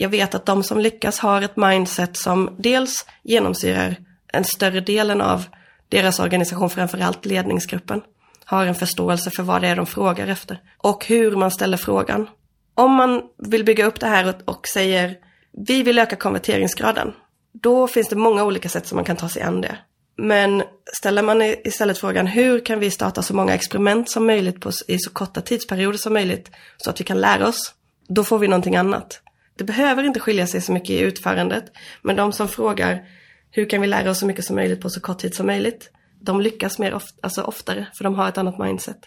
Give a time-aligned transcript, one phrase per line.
[0.00, 3.96] jag vet att de som lyckas har ett mindset som dels genomsyrar
[4.32, 5.44] en större delen av
[5.88, 8.02] deras organisation, framförallt ledningsgruppen,
[8.44, 12.28] har en förståelse för vad det är de frågar efter och hur man ställer frågan.
[12.74, 15.16] Om man vill bygga upp det här och, säger
[15.66, 17.12] vi vill öka konverteringsgraden,
[17.52, 19.78] då finns det många olika sätt som man kan ta sig an det.
[20.16, 20.62] Men
[20.98, 24.98] ställer man istället frågan hur kan vi starta så många experiment som möjligt på, i
[24.98, 27.74] så korta tidsperioder som möjligt så att vi kan lära oss,
[28.08, 29.22] då får vi någonting annat.
[29.60, 31.64] Det behöver inte skilja sig så mycket i utförandet,
[32.02, 33.04] men de som frågar
[33.50, 35.90] hur kan vi lära oss så mycket som möjligt på så kort tid som möjligt,
[36.20, 38.98] de lyckas mer of alltså oftare, för de har ett annat mindset.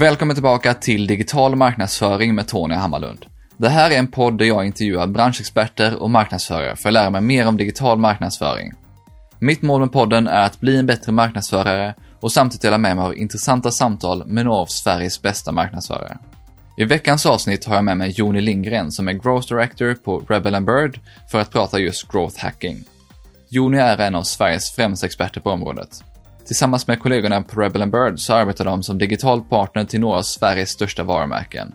[0.00, 3.26] Välkommen tillbaka till Digital marknadsföring med Tony Hammarlund.
[3.56, 7.20] Det här är en podd där jag intervjuar branschexperter och marknadsförare för att lära mig
[7.20, 8.72] mer om digital marknadsföring.
[9.38, 13.04] Mitt mål med podden är att bli en bättre marknadsförare och samtidigt dela med mig
[13.04, 16.18] av intressanta samtal med några av Sveriges bästa marknadsförare.
[16.76, 20.62] I veckans avsnitt har jag med mig Joni Lindgren som är Growth Director på Rebel
[20.62, 22.84] Bird för att prata just growth hacking.
[23.48, 26.04] Joni är en av Sveriges främsta experter på området.
[26.50, 30.22] Tillsammans med kollegorna på Rebel Bird så arbetar de som digital partner till några av
[30.22, 31.74] Sveriges största varumärken.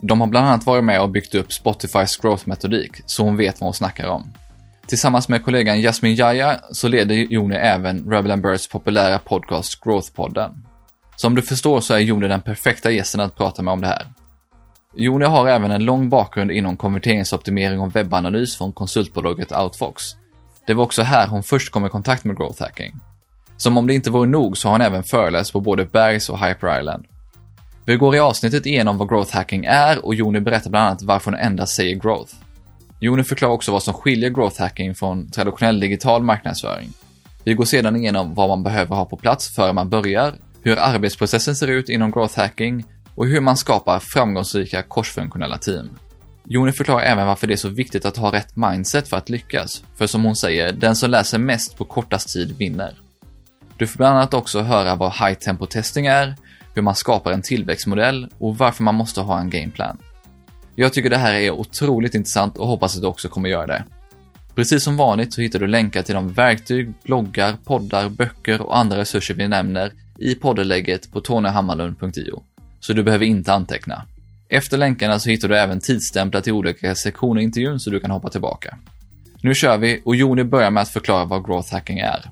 [0.00, 3.66] De har bland annat varit med och byggt upp Spotifys growth-metodik, så hon vet vad
[3.66, 4.32] hon snackar om.
[4.86, 10.50] Tillsammans med kollegan Jasmin Jaya så leder Joni även Rebel Birds populära podcast Growth-podden.
[11.16, 14.06] Som du förstår så är Joni den perfekta gästen att prata med om det här.
[14.94, 20.02] Joni har även en lång bakgrund inom konverteringsoptimering och webbanalys från konsultbolaget Outfox.
[20.66, 23.00] Det var också här hon först kom i kontakt med growth hacking.
[23.60, 26.38] Som om det inte vore nog så har han även föreläst på både Bergs och
[26.38, 27.04] Hyper Island.
[27.84, 31.30] Vi går i avsnittet igenom vad growth hacking är och Joni berättar bland annat varför
[31.30, 32.34] hon endast säger growth.
[33.00, 36.92] Joni förklarar också vad som skiljer growth hacking från traditionell digital marknadsföring.
[37.44, 41.56] Vi går sedan igenom vad man behöver ha på plats före man börjar, hur arbetsprocessen
[41.56, 42.84] ser ut inom growth hacking
[43.14, 45.90] och hur man skapar framgångsrika korsfunktionella team.
[46.44, 49.84] Joni förklarar även varför det är så viktigt att ha rätt mindset för att lyckas,
[49.96, 52.94] för som hon säger, den som läser mest på kortast tid vinner.
[53.80, 56.34] Du får bland annat också höra vad high tempo testing är,
[56.74, 59.98] hur man skapar en tillväxtmodell och varför man måste ha en gameplan.
[60.74, 63.84] Jag tycker det här är otroligt intressant och hoppas att du också kommer göra det.
[64.54, 68.96] Precis som vanligt så hittar du länkar till de verktyg, bloggar, poddar, böcker och andra
[68.96, 72.42] resurser vi nämner i poddelägget på tonyhammarlund.io.
[72.80, 74.02] Så du behöver inte anteckna.
[74.48, 78.10] Efter länkarna så hittar du även tidsstämplar till olika sektioner i intervjun så du kan
[78.10, 78.78] hoppa tillbaka.
[79.42, 82.30] Nu kör vi och Joni börjar med att förklara vad growth hacking är.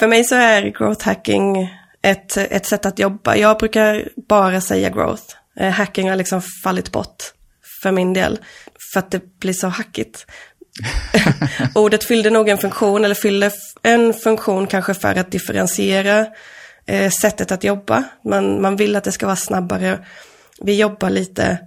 [0.00, 1.70] För mig så är growth hacking
[2.02, 3.36] ett, ett sätt att jobba.
[3.36, 5.22] Jag brukar bara säga growth.
[5.56, 7.32] Eh, hacking har liksom fallit bort
[7.82, 8.38] för min del.
[8.92, 10.26] För att det blir så hackigt.
[11.74, 13.52] Ordet fyllde nog en funktion, eller fyller
[13.82, 16.26] en funktion kanske för att differentiera
[16.86, 18.04] eh, sättet att jobba.
[18.24, 20.06] Man, man vill att det ska vara snabbare.
[20.60, 21.58] Vi jobbar lite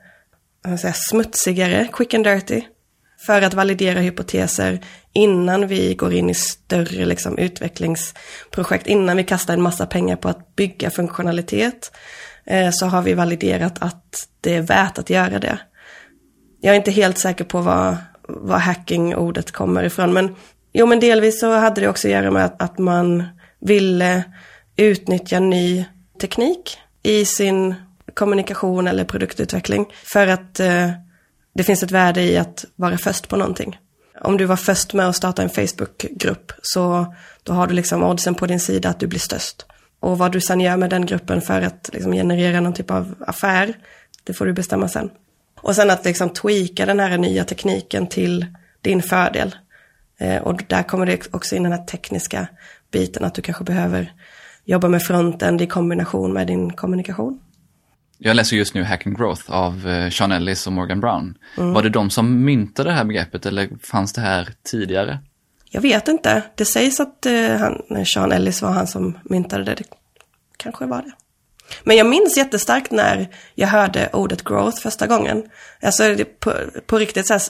[0.82, 2.62] säga, smutsigare, quick and dirty
[3.26, 4.80] för att validera hypoteser
[5.14, 10.30] innan vi går in i större liksom, utvecklingsprojekt, innan vi kastar en massa pengar på
[10.30, 11.92] att bygga funktionalitet,
[12.46, 15.60] eh, så har vi validerat att det är värt att göra det.
[16.62, 17.98] Jag är inte helt säker på vad,
[18.28, 20.36] vad hacking-ordet kommer ifrån, men
[20.74, 23.24] jo, men delvis så hade det också att göra med att, att man
[23.60, 24.24] ville
[24.76, 25.86] utnyttja ny
[26.22, 27.76] teknik i sin
[28.14, 30.90] kommunikation eller produktutveckling för att eh,
[31.54, 33.80] det finns ett värde i att vara först på någonting.
[34.22, 38.36] Om du var först med att starta en Facebookgrupp så då har du liksom oddsen
[38.36, 39.66] på din sida att du blir störst.
[40.00, 43.16] Och vad du sen gör med den gruppen för att liksom generera någon typ av
[43.28, 43.74] affär,
[44.24, 45.10] det får du bestämma sen.
[45.62, 48.46] Och sen att liksom tweaka den här nya tekniken till
[48.82, 49.56] din fördel.
[50.18, 52.48] Eh, och där kommer det också in den här tekniska
[52.92, 54.14] biten, att du kanske behöver
[54.66, 57.40] jobba med fronten i kombination med din kommunikation.
[58.18, 61.38] Jag läser just nu Hack and Growth av eh, Sean Ellis och Morgan Brown.
[61.58, 61.74] Mm.
[61.74, 65.20] Var det de som myntade det här begreppet eller fanns det här tidigare?
[65.70, 66.44] Jag vet inte.
[66.56, 69.76] Det sägs att eh, han, eh, Sean Ellis var han som myntade det.
[69.76, 69.84] det.
[70.58, 71.12] Kanske var det.
[71.84, 75.44] Men jag minns jättestarkt när jag hörde ordet growth första gången.
[75.82, 76.54] Alltså på,
[76.86, 77.42] på riktigt så här,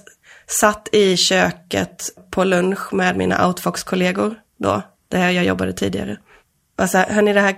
[0.48, 6.18] satt i köket på lunch med mina Outfox-kollegor då, där jag jobbade tidigare.
[6.78, 7.56] Och så här, hörni det här,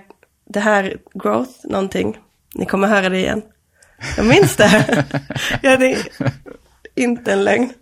[0.48, 2.16] det här growth någonting,
[2.54, 3.42] ni kommer höra det igen.
[4.16, 5.04] Jag minns det.
[5.62, 5.98] ja, det är
[6.94, 7.72] inte en lögn.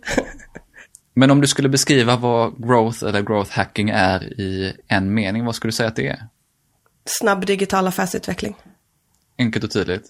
[1.13, 5.55] Men om du skulle beskriva vad growth eller growth hacking är i en mening, vad
[5.55, 6.27] skulle du säga att det är?
[7.05, 8.55] Snabb digital affärsutveckling.
[9.37, 10.05] Enkelt och tydligt.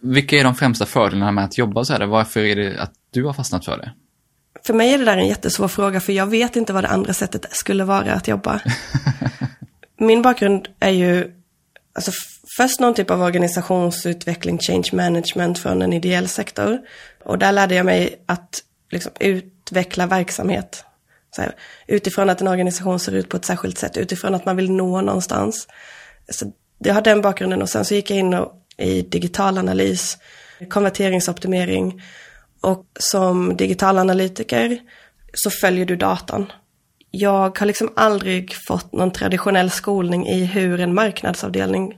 [0.00, 2.06] Vilka är de främsta fördelarna med att jobba så här?
[2.06, 3.92] Varför är det att du har fastnat för det?
[4.66, 7.12] För mig är det där en jättesvår fråga, för jag vet inte vad det andra
[7.12, 8.60] sättet skulle vara att jobba.
[9.98, 11.32] Min bakgrund är ju,
[11.94, 12.12] alltså
[12.56, 16.78] först någon typ av organisationsutveckling, change management från en ideell sektor.
[17.24, 20.84] Och där lärde jag mig att liksom utveckla verksamhet.
[21.36, 21.54] Så här,
[21.86, 25.00] utifrån att en organisation ser ut på ett särskilt sätt, utifrån att man vill nå
[25.00, 25.68] någonstans.
[26.28, 30.18] Så det har den bakgrunden och sen så gick jag in och, i digital analys,
[30.68, 32.02] konverteringsoptimering
[32.60, 34.78] och som digital analytiker
[35.34, 36.52] så följer du datan.
[37.10, 41.94] Jag har liksom aldrig fått någon traditionell skolning i hur en marknadsavdelning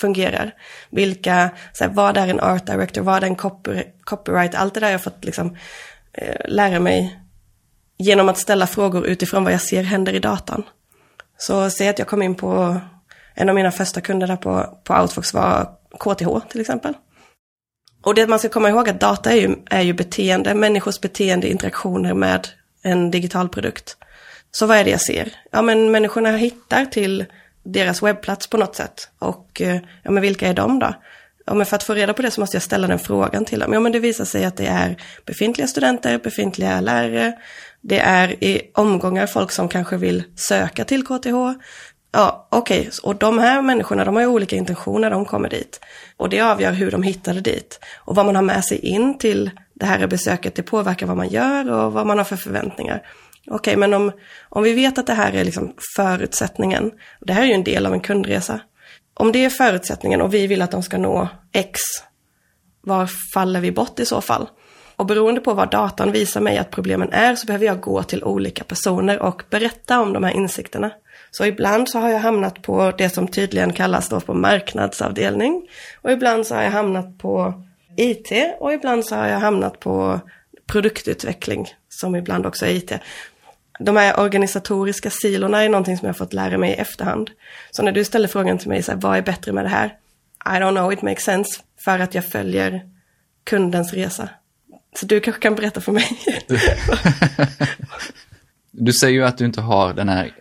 [0.00, 0.54] fungerar.
[0.90, 4.80] Vilka, så här, vad är en art director, vad är en copy, copyright, allt det
[4.80, 5.56] där har jag fått liksom,
[6.12, 7.20] eh, lära mig
[7.98, 10.62] genom att ställa frågor utifrån vad jag ser händer i datan.
[11.38, 12.80] Så säg att jag kom in på,
[13.34, 15.68] en av mina första kunder där på, på Outfox var
[15.98, 16.94] KTH till exempel.
[18.02, 21.48] Och det man ska komma ihåg att data är ju, är ju beteende, människors beteende,
[21.48, 22.48] interaktioner med
[22.82, 23.96] en digital produkt.
[24.50, 25.32] Så vad är det jag ser?
[25.50, 27.26] Ja men människorna hittar till
[27.72, 29.08] deras webbplats på något sätt.
[29.18, 30.94] Och eh, ja men vilka är de då?
[31.46, 33.58] Ja men för att få reda på det så måste jag ställa den frågan till
[33.58, 33.72] dem.
[33.72, 34.96] Ja men det visar sig att det är
[35.26, 37.32] befintliga studenter, befintliga lärare.
[37.80, 41.34] Det är i omgångar folk som kanske vill söka till KTH.
[42.12, 42.90] Ja, okej, okay.
[43.02, 45.80] och de här människorna, de har ju olika intentioner när de kommer dit.
[46.16, 47.80] Och det avgör hur de hittade dit.
[47.96, 51.28] Och vad man har med sig in till det här besöket, det påverkar vad man
[51.28, 53.02] gör och vad man har för förväntningar.
[53.46, 54.12] Okej, okay, men om,
[54.48, 56.84] om vi vet att det här är liksom förutsättningen,
[57.20, 58.60] och det här är ju en del av en kundresa.
[59.14, 61.80] Om det är förutsättningen och vi vill att de ska nå X,
[62.80, 64.48] var faller vi bort i så fall?
[64.96, 68.24] Och beroende på vad datan visar mig att problemen är så behöver jag gå till
[68.24, 70.90] olika personer och berätta om de här insikterna.
[71.30, 75.68] Så ibland så har jag hamnat på det som tydligen kallas då på marknadsavdelning.
[76.02, 77.62] Och ibland så har jag hamnat på
[77.96, 80.20] IT och ibland så har jag hamnat på
[80.66, 82.92] produktutveckling som ibland också är IT.
[83.80, 87.30] De här organisatoriska silorna är någonting som jag fått lära mig i efterhand.
[87.70, 89.86] Så när du ställer frågan till mig, så här, vad är bättre med det här?
[90.46, 91.60] I don't know, it makes sense.
[91.84, 92.82] För att jag följer
[93.44, 94.28] kundens resa.
[94.96, 96.06] Så du kanske kan berätta för mig.
[98.70, 100.32] du säger ju att du inte har den här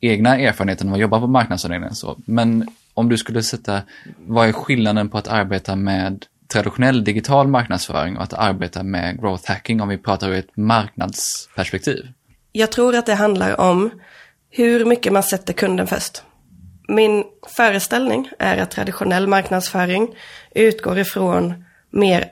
[0.00, 1.94] egna erfarenheten av att jobba på marknadsavdelningen.
[1.94, 2.18] Så.
[2.26, 3.82] Men om du skulle sätta,
[4.18, 9.48] vad är skillnaden på att arbeta med traditionell digital marknadsföring och att arbeta med growth
[9.48, 12.08] hacking om vi pratar ur ett marknadsperspektiv?
[12.52, 13.90] Jag tror att det handlar om
[14.50, 16.22] hur mycket man sätter kunden först.
[16.88, 20.14] Min föreställning är att traditionell marknadsföring
[20.54, 22.28] utgår ifrån mer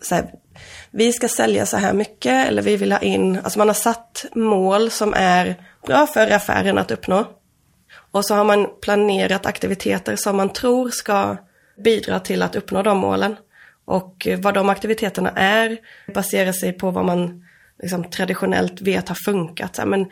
[0.00, 0.30] så här,
[0.90, 4.24] vi ska sälja så här mycket eller vi vill ha in, alltså man har satt
[4.34, 7.24] mål som är bra för affären att uppnå.
[8.10, 11.36] Och så har man planerat aktiviteter som man tror ska
[11.84, 13.36] bidra till att uppnå de målen.
[13.84, 15.78] Och vad de aktiviteterna är
[16.14, 17.45] baserar sig på vad man
[17.82, 19.78] liksom traditionellt vet har funkat.
[19.78, 20.06] Ja, men,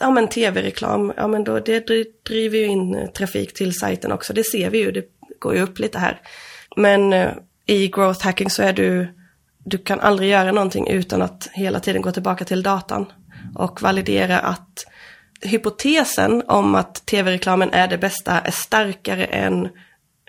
[0.00, 1.86] ja, men tv-reklam, ja men då, det
[2.28, 4.32] driver ju in eh, trafik till sajten också.
[4.32, 5.04] Det ser vi ju, det
[5.38, 6.20] går ju upp lite här.
[6.76, 7.30] Men eh,
[7.66, 9.14] i growth hacking så är du,
[9.64, 13.06] du kan aldrig göra någonting utan att hela tiden gå tillbaka till datan
[13.54, 14.86] och validera att
[15.40, 19.68] hypotesen om att tv-reklamen är det bästa är starkare än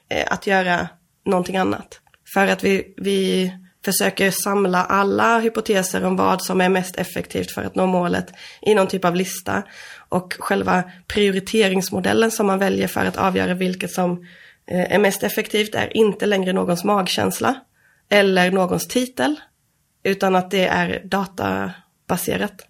[0.10, 0.88] eh, att göra
[1.26, 2.02] någonting annat.
[2.34, 3.52] För att vi, vi
[3.86, 8.76] försöker samla alla hypoteser om vad som är mest effektivt för att nå målet i
[8.76, 9.64] någon typ av lista.
[10.10, 14.26] Och själva prioriteringsmodellen som man väljer för att avgöra vilket som
[14.68, 17.56] eh, är mest effektivt är inte längre någons magkänsla
[18.10, 19.36] eller någons titel,
[20.04, 22.68] utan att det är databaserat.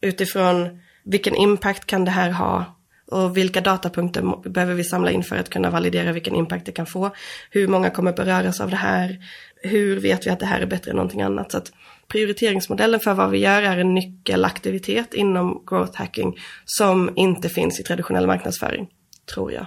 [0.00, 2.78] Utifrån vilken impact kan det här ha
[3.10, 6.86] och vilka datapunkter behöver vi samla in för att kunna validera vilken impact det kan
[6.86, 7.10] få.
[7.50, 9.18] Hur många kommer beröras av det här?
[9.62, 11.52] Hur vet vi att det här är bättre än någonting annat?
[11.52, 11.72] Så att
[12.08, 17.82] prioriteringsmodellen för vad vi gör är en nyckelaktivitet inom growth hacking som inte finns i
[17.82, 18.88] traditionell marknadsföring,
[19.34, 19.66] tror jag.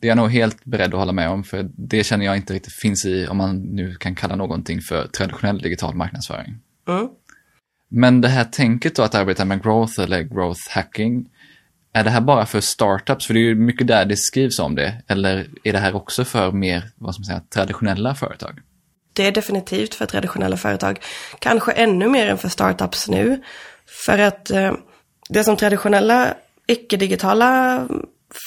[0.00, 2.54] Det är jag nog helt beredd att hålla med om, för det känner jag inte
[2.54, 6.58] riktigt finns i, om man nu kan kalla någonting för traditionell digital marknadsföring.
[6.88, 7.08] Mm.
[7.88, 11.28] Men det här tänket då att arbeta med growth eller growth hacking,
[11.92, 13.26] är det här bara för startups?
[13.26, 15.02] För det är ju mycket där det skrivs om det.
[15.08, 18.60] Eller är det här också för mer, vad ska man säga, traditionella företag?
[19.12, 21.00] Det är definitivt för traditionella företag.
[21.38, 23.42] Kanske ännu mer än för startups nu.
[24.06, 24.72] För att eh,
[25.28, 26.34] det som traditionella
[26.66, 27.82] icke-digitala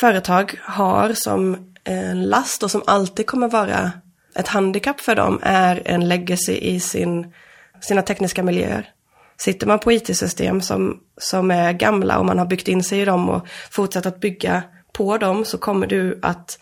[0.02, 3.92] företag har som en last och som alltid kommer vara
[4.36, 7.34] ett handikapp för dem är en legacy i sin,
[7.82, 8.90] sina tekniska miljöer.
[9.38, 13.06] Sitter man på IT-system som, som är gamla och man har byggt in sig i
[13.06, 16.60] dem och fortsatt att bygga på dem så kommer du att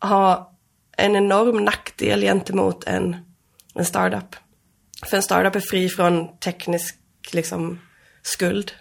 [0.00, 0.52] ha
[0.96, 3.16] en enorm nackdel gentemot en,
[3.74, 4.36] en startup.
[5.06, 6.94] För en startup är fri från teknisk
[7.32, 7.80] liksom,
[8.22, 8.72] skuld.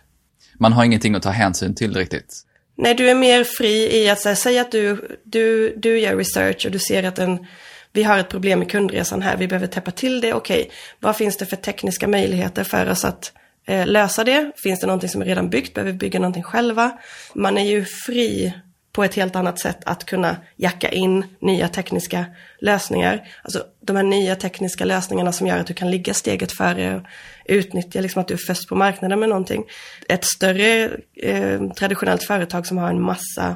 [0.53, 2.45] Man har ingenting att ta hänsyn till riktigt.
[2.77, 6.71] Nej, du är mer fri i att säga att du, du, du gör research och
[6.71, 7.47] du ser att en,
[7.93, 10.71] vi har ett problem med kundresan här, vi behöver täppa till det, okej, okay.
[10.99, 13.33] vad finns det för tekniska möjligheter för oss att
[13.67, 14.51] eh, lösa det?
[14.63, 16.91] Finns det någonting som är redan byggt, behöver vi bygga någonting själva?
[17.33, 18.53] Man är ju fri
[18.91, 22.25] på ett helt annat sätt att kunna jacka in nya tekniska
[22.59, 23.27] lösningar.
[23.43, 27.01] Alltså de här nya tekniska lösningarna som gör att du kan ligga steget före och
[27.45, 29.63] utnyttja liksom att du är först på marknaden med någonting.
[30.09, 33.55] Ett större eh, traditionellt företag som har en massa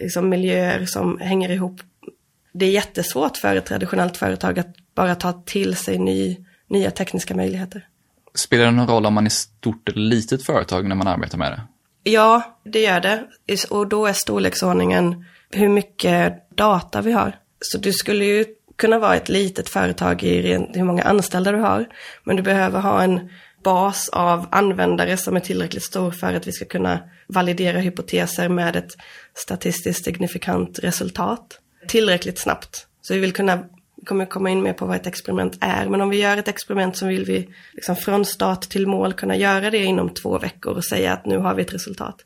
[0.00, 1.80] liksom, miljöer som hänger ihop.
[2.52, 6.36] Det är jättesvårt för ett traditionellt företag att bara ta till sig ny,
[6.68, 7.86] nya tekniska möjligheter.
[8.34, 11.52] Spelar det någon roll om man är stort eller litet företag när man arbetar med
[11.52, 11.60] det?
[12.02, 13.26] Ja, det gör det.
[13.70, 17.36] Och då är storleksordningen hur mycket data vi har.
[17.60, 18.44] Så du skulle ju
[18.76, 21.86] kunna vara ett litet företag i hur många anställda du har.
[22.24, 23.30] Men du behöver ha en
[23.64, 28.76] bas av användare som är tillräckligt stor för att vi ska kunna validera hypoteser med
[28.76, 28.90] ett
[29.34, 32.86] statistiskt signifikant resultat tillräckligt snabbt.
[33.02, 33.64] Så vi vill kunna
[34.06, 35.88] kommer komma in mer på vad ett experiment är.
[35.88, 39.36] Men om vi gör ett experiment så vill vi liksom från start till mål kunna
[39.36, 42.16] göra det inom två veckor och säga att nu har vi ett resultat.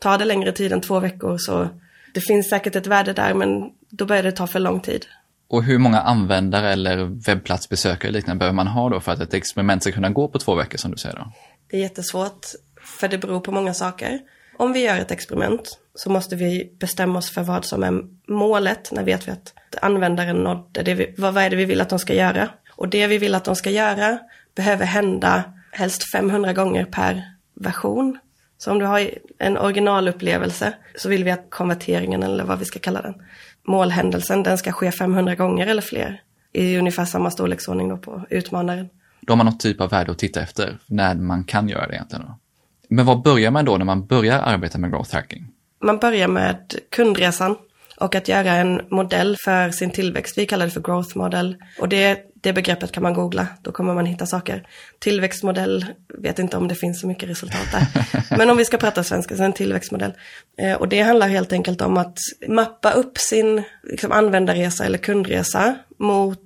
[0.00, 1.68] Tar det längre tid än två veckor så
[2.14, 5.06] det finns säkert ett värde där men då börjar det ta för lång tid.
[5.48, 9.82] Och hur många användare eller webbplatsbesökare liknande behöver man ha då för att ett experiment
[9.82, 11.32] ska kunna gå på två veckor som du säger då?
[11.70, 12.46] Det är jättesvårt
[12.82, 14.20] för det beror på många saker.
[14.56, 18.92] Om vi gör ett experiment så måste vi bestämma oss för vad som är målet.
[18.92, 21.98] När vet vi att användaren nådde det vi, vad är det vi vill att de
[21.98, 22.48] ska göra?
[22.70, 24.18] Och det vi vill att de ska göra
[24.54, 27.22] behöver hända helst 500 gånger per
[27.54, 28.18] version.
[28.58, 32.78] Så om du har en originalupplevelse så vill vi att konverteringen eller vad vi ska
[32.78, 33.14] kalla den,
[33.62, 36.22] målhändelsen, den ska ske 500 gånger eller fler.
[36.52, 38.88] I ungefär samma storleksordning då på utmanaren.
[39.20, 41.94] Då har man något typ av värde att titta efter när man kan göra det
[41.94, 42.24] egentligen.
[42.26, 42.38] Då.
[42.92, 45.46] Men vad börjar man då när man börjar arbeta med growth hacking?
[45.84, 47.56] Man börjar med kundresan
[47.96, 50.38] och att göra en modell för sin tillväxt.
[50.38, 53.94] Vi kallar det för growth model och det, det begreppet kan man googla, då kommer
[53.94, 54.66] man hitta saker.
[54.98, 55.86] Tillväxtmodell,
[56.18, 58.06] vet inte om det finns så mycket resultat där.
[58.38, 60.12] Men om vi ska prata svenska, så en tillväxtmodell.
[60.58, 62.18] Eh, och det handlar helt enkelt om att
[62.48, 66.38] mappa upp sin liksom, användarresa eller kundresa mot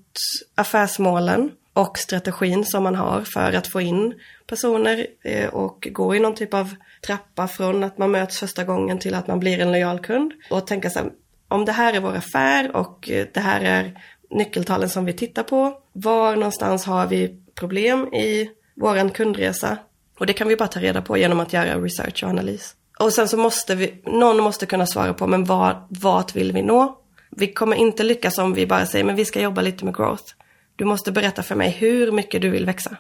[0.55, 4.15] affärsmålen och strategin som man har för att få in
[4.47, 6.75] personer eh, och gå i någon typ av
[7.07, 10.33] trappa från att man möts första gången till att man blir en lojal kund.
[10.51, 11.11] Och tänka så här,
[11.49, 14.01] om det här är vår affär och eh, det här är
[14.31, 15.79] nyckeltalen som vi tittar på.
[15.93, 19.79] Var någonstans har vi problem i vår kundresa?
[20.19, 22.75] Och det kan vi bara ta reda på genom att göra research och analys.
[22.99, 26.63] Och sen så måste vi, någon måste kunna svara på, men vad, vart vill vi
[26.63, 26.99] nå?
[27.31, 30.25] Vi kommer inte lyckas om vi bara säger, men vi ska jobba lite med growth.
[30.77, 32.97] Du måste berätta för mig hur mycket du vill växa.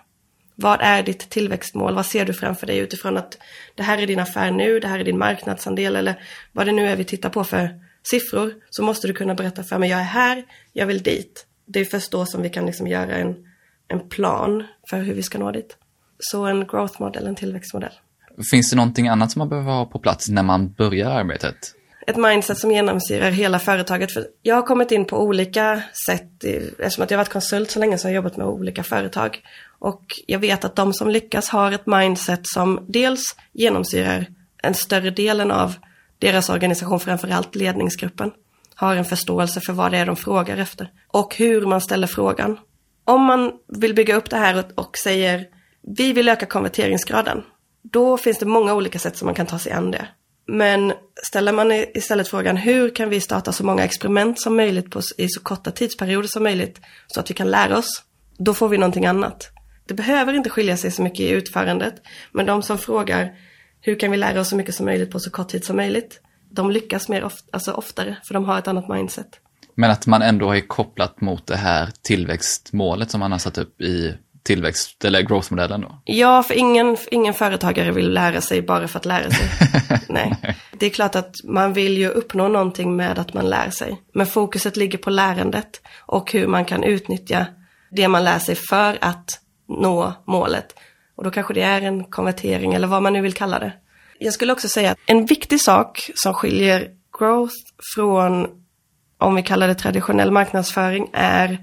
[0.58, 1.94] Vad är ditt tillväxtmål?
[1.94, 3.38] Vad ser du framför dig utifrån att
[3.74, 6.20] det här är din affär nu, det här är din marknadsandel eller
[6.52, 9.78] vad det nu är vi tittar på för siffror så måste du kunna berätta för
[9.78, 11.46] mig, jag är här, jag vill dit.
[11.66, 13.36] Det är först då som vi kan liksom göra en,
[13.88, 15.76] en plan för hur vi ska nå dit.
[16.18, 17.92] Så en growth model, en tillväxtmodell.
[18.50, 21.56] Finns det någonting annat som man behöver ha på plats när man börjar arbetet?
[22.06, 24.12] Ett mindset som genomsyrar hela företaget.
[24.12, 27.78] För jag har kommit in på olika sätt, eftersom att jag har varit konsult så
[27.78, 29.42] länge så har jag jobbat med olika företag.
[29.78, 34.26] Och jag vet att de som lyckas har ett mindset som dels genomsyrar
[34.62, 35.74] en större delen av
[36.18, 38.32] deras organisation, framförallt ledningsgruppen,
[38.74, 42.58] har en förståelse för vad det är de frågar efter och hur man ställer frågan.
[43.04, 45.46] Om man vill bygga upp det här och, säger
[45.96, 47.42] vi vill öka konverteringsgraden,
[47.82, 50.08] då finns det många olika sätt som man kan ta sig an det.
[50.46, 50.92] Men
[51.28, 55.28] ställer man istället frågan hur kan vi starta så många experiment som möjligt på, i
[55.28, 58.02] så korta tidsperioder som möjligt så att vi kan lära oss,
[58.38, 59.50] då får vi någonting annat.
[59.86, 61.94] Det behöver inte skilja sig så mycket i utförandet,
[62.32, 63.34] men de som frågar
[63.80, 66.20] hur kan vi lära oss så mycket som möjligt på så kort tid som möjligt?
[66.50, 69.40] De lyckas mer of alltså oftare, för de har ett annat mindset.
[69.74, 73.80] Men att man ändå är kopplat mot det här tillväxtmålet som man har satt upp
[73.80, 74.14] i
[74.46, 76.02] tillväxt eller growth-modellen då?
[76.04, 79.48] Ja, för ingen, ingen företagare vill lära sig bara för att lära sig.
[80.08, 80.56] Nej.
[80.72, 84.02] Det är klart att man vill ju uppnå någonting med att man lär sig.
[84.14, 87.46] Men fokuset ligger på lärandet och hur man kan utnyttja
[87.90, 90.74] det man lär sig för att nå målet.
[91.16, 93.72] Och då kanske det är en konvertering eller vad man nu vill kalla det.
[94.18, 96.88] Jag skulle också säga att en viktig sak som skiljer
[97.18, 97.54] growth
[97.94, 98.46] från,
[99.18, 101.58] om vi kallar det traditionell marknadsföring, är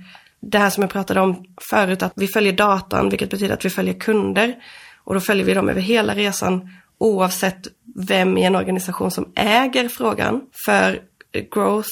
[0.52, 3.70] det här som jag pratade om förut, att vi följer datan, vilket betyder att vi
[3.70, 4.56] följer kunder.
[5.04, 9.88] Och då följer vi dem över hela resan oavsett vem i en organisation som äger
[9.90, 10.42] frågan.
[10.66, 11.02] För
[11.54, 11.90] growth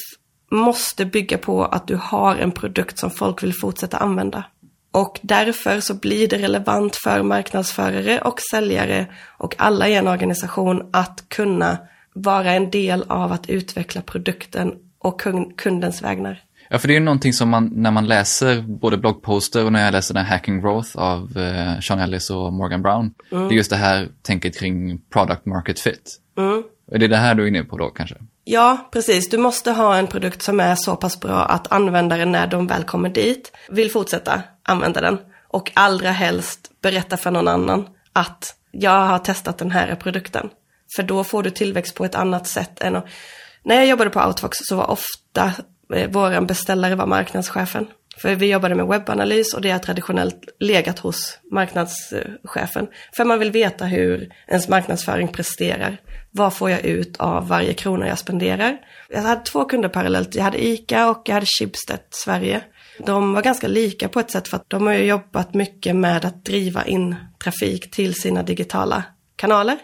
[0.52, 4.44] måste bygga på att du har en produkt som folk vill fortsätta använda.
[4.92, 10.90] Och därför så blir det relevant för marknadsförare och säljare och alla i en organisation
[10.94, 11.78] att kunna
[12.14, 15.22] vara en del av att utveckla produkten och
[15.58, 16.40] kundens vägnar.
[16.74, 19.86] Ja, för det är ju någonting som man, när man läser både bloggposter och när
[19.86, 23.14] jag läser den här Hacking Growth av eh, Sean Ellis och Morgan Brown.
[23.32, 23.48] Mm.
[23.48, 26.20] Det är just det här tänket kring product market fit.
[26.38, 26.64] Mm.
[26.92, 28.16] Är det det här du är inne på då kanske?
[28.44, 29.30] Ja, precis.
[29.30, 32.84] Du måste ha en produkt som är så pass bra att användare när de väl
[32.84, 35.18] kommer dit vill fortsätta använda den.
[35.48, 40.50] Och allra helst berätta för någon annan att jag har testat den här produkten.
[40.96, 43.06] För då får du tillväxt på ett annat sätt än att...
[43.64, 45.54] När jag jobbade på Outfox så var ofta
[45.92, 47.88] vår våran beställare var marknadschefen.
[48.18, 52.88] För vi jobbade med webbanalys och det har traditionellt legat hos marknadschefen.
[53.16, 55.98] För man vill veta hur ens marknadsföring presterar.
[56.32, 58.78] Vad får jag ut av varje krona jag spenderar?
[59.10, 60.36] Jag hade två kunder parallellt.
[60.36, 62.62] Jag hade ICA och jag hade Schibsted Sverige.
[63.06, 66.26] De var ganska lika på ett sätt för att de har ju jobbat mycket med
[66.26, 69.04] att driva in trafik till sina digitala
[69.36, 69.78] kanaler.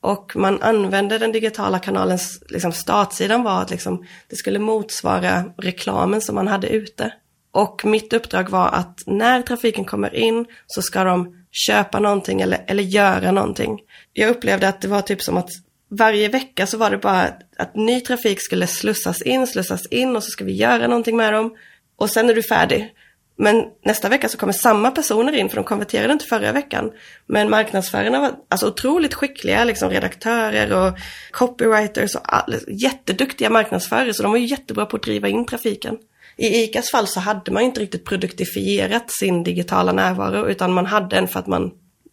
[0.00, 6.20] Och man använde den digitala kanalens liksom, startsidan var att liksom, det skulle motsvara reklamen
[6.20, 7.12] som man hade ute.
[7.52, 12.64] Och mitt uppdrag var att när trafiken kommer in så ska de köpa någonting eller,
[12.66, 13.80] eller göra någonting.
[14.12, 15.50] Jag upplevde att det var typ som att
[15.90, 20.24] varje vecka så var det bara att ny trafik skulle slussas in, slussas in och
[20.24, 21.56] så ska vi göra någonting med dem.
[21.96, 22.94] Och sen är du färdig.
[23.42, 26.90] Men nästa vecka så kommer samma personer in, för de konverterade inte förra veckan.
[27.26, 30.98] Men marknadsförarna var alltså otroligt skickliga, liksom redaktörer och
[31.30, 35.96] copywriters och all, jätteduktiga marknadsförare, så de var ju jättebra på att driva in trafiken.
[36.36, 41.16] I ICAs fall så hade man inte riktigt produktifierat sin digitala närvaro, utan man hade
[41.16, 41.70] en för att man,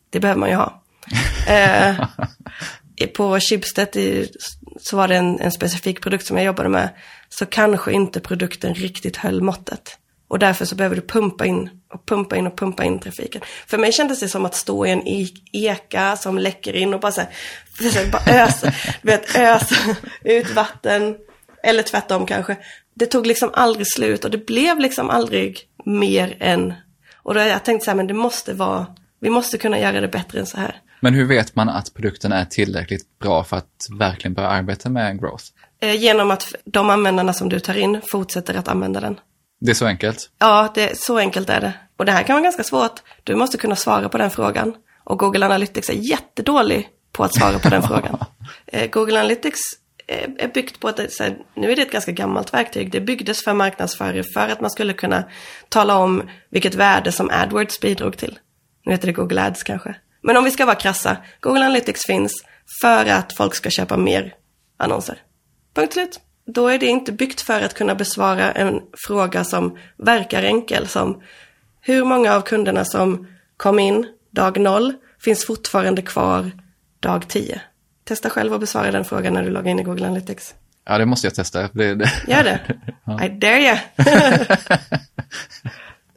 [0.10, 0.84] det behöver man ju ha.
[1.48, 1.96] eh,
[3.16, 4.28] på Schibsted
[4.80, 6.90] så var det en, en specifik produkt som jag jobbade med,
[7.30, 9.98] så kanske inte produkten riktigt höll måttet.
[10.28, 13.42] Och därför så behöver du pumpa in och pumpa in och pumpa in trafiken.
[13.68, 15.02] För mig kändes det som att stå i en
[15.54, 19.76] eka som läcker in och bara så här, bara ösa, vet, ösa
[20.24, 21.16] ut vatten.
[21.64, 22.58] Eller tvärtom kanske.
[22.94, 26.74] Det tog liksom aldrig slut och det blev liksom aldrig mer än...
[27.16, 28.86] Och då har jag tänkt så här, men det måste vara,
[29.20, 30.82] vi måste kunna göra det bättre än så här.
[31.00, 35.20] Men hur vet man att produkten är tillräckligt bra för att verkligen börja arbeta med
[35.20, 35.44] growth?
[35.82, 39.20] Eh, genom att de användarna som du tar in fortsätter att använda den.
[39.60, 40.30] Det är så enkelt?
[40.40, 41.74] Ja, det, så enkelt är det.
[41.98, 43.02] Och det här kan vara ganska svårt.
[43.24, 44.76] Du måste kunna svara på den frågan.
[45.04, 48.18] Och Google Analytics är jättedålig på att svara på den frågan.
[48.66, 49.60] Eh, Google Analytics
[50.08, 52.92] är byggt på att, här, nu är det ett ganska gammalt verktyg.
[52.92, 55.24] Det byggdes för marknadsförare för att man skulle kunna
[55.70, 58.40] tala om vilket värde som AdWords bidrog till.
[58.86, 59.96] Nu heter det Google Ads kanske.
[60.22, 62.44] Men om vi ska vara krassa, Google Analytics finns
[62.82, 64.34] för att folk ska köpa mer
[64.78, 65.22] annonser.
[65.74, 66.20] Punkt slut.
[66.48, 71.22] Då är det inte byggt för att kunna besvara en fråga som verkar enkel, som
[71.82, 76.52] hur många av kunderna som kom in dag noll finns fortfarande kvar
[77.00, 77.62] dag tio?
[78.04, 80.56] Testa själv att besvara den frågan när du loggar in i Google Analytics.
[80.86, 81.70] Ja, det måste jag testa.
[81.74, 82.12] Det, det.
[82.28, 82.60] Gör det.
[83.06, 83.26] ja.
[83.26, 83.78] I dare you.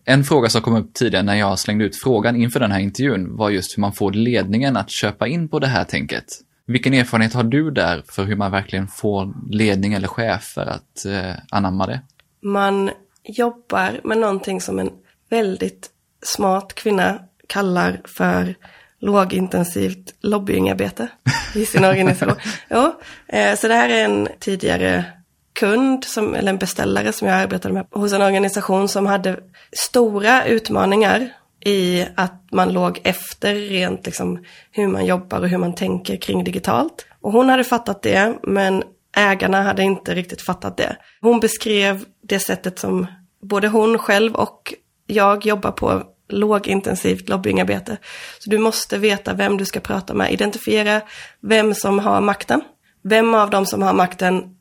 [0.05, 3.37] En fråga som kom upp tidigare när jag slängde ut frågan inför den här intervjun
[3.37, 6.25] var just hur man får ledningen att köpa in på det här tänket.
[6.71, 11.35] Vilken erfarenhet har du där för hur man verkligen får ledning eller chefer att eh,
[11.51, 12.01] anamma det?
[12.41, 12.91] Man
[13.25, 14.91] jobbar med någonting som en
[15.31, 15.91] väldigt
[16.23, 18.55] smart kvinna kallar för
[19.01, 21.09] lågintensivt lobbyingarbete
[21.55, 22.35] i sin organisation.
[22.71, 22.93] jo,
[23.29, 25.05] eh, så det här är en tidigare
[25.53, 29.41] kund, som, eller en beställare som jag arbetade med hos en organisation som hade
[29.73, 31.33] stora utmaningar
[31.65, 36.45] i att man låg efter rent liksom hur man jobbar och hur man tänker kring
[36.45, 37.07] digitalt.
[37.21, 38.83] Och hon hade fattat det, men
[39.17, 40.97] ägarna hade inte riktigt fattat det.
[41.21, 43.07] Hon beskrev det sättet som
[43.43, 44.75] både hon själv och
[45.07, 47.97] jag jobbar på lågintensivt lobbyingarbete.
[48.39, 51.01] Så du måste veta vem du ska prata med, identifiera
[51.41, 52.63] vem som har makten.
[53.03, 54.57] Vem av dem som har makten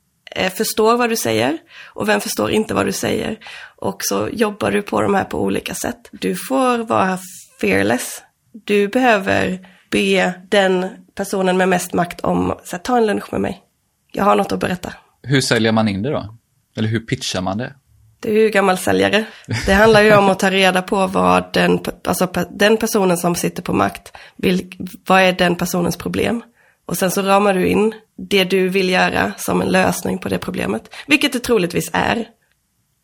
[0.58, 3.40] förstår vad du säger och vem förstår inte vad du säger.
[3.76, 6.10] Och så jobbar du på de här på olika sätt.
[6.12, 7.20] Du får vara
[7.62, 8.22] fearless.
[8.52, 13.64] Du behöver be den personen med mest makt om, här, ta en lunch med mig.
[14.12, 14.94] Jag har något att berätta.
[15.24, 16.36] Hur säljer man in det då?
[16.78, 17.74] Eller hur pitchar man det?
[18.20, 19.26] Det är ju gammal säljare.
[19.66, 23.64] Det handlar ju om att ta reda på vad den, alltså den personen som sitter
[23.64, 24.72] på makt, vill,
[25.08, 26.44] vad är den personens problem?
[26.90, 30.40] Och sen så ramar du in det du vill göra som en lösning på det
[30.40, 30.94] problemet.
[31.08, 32.28] Vilket det troligtvis är.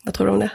[0.04, 0.52] Vad tror du om det?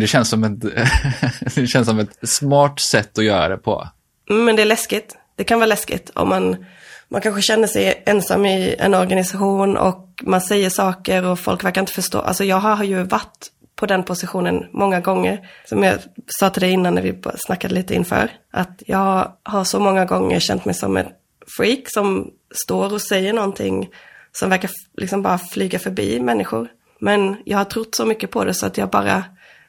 [0.00, 0.60] det, känns som ett,
[1.54, 3.88] det känns som ett smart sätt att göra det på.
[4.30, 5.16] Mm, men det är läskigt.
[5.36, 6.66] Det kan vara läskigt om man,
[7.08, 11.80] man kanske känner sig ensam i en organisation och man säger saker och folk verkar
[11.80, 12.18] inte förstå.
[12.18, 15.48] Alltså jag har ju varit på den positionen många gånger.
[15.64, 18.30] Som jag sa till dig innan när vi snackade lite inför.
[18.52, 21.14] Att jag har så många gånger känt mig som ett
[21.56, 22.30] freak som
[22.64, 23.90] står och säger någonting
[24.32, 26.68] som verkar liksom bara flyga förbi människor.
[26.98, 29.24] Men jag har trott så mycket på det så att jag bara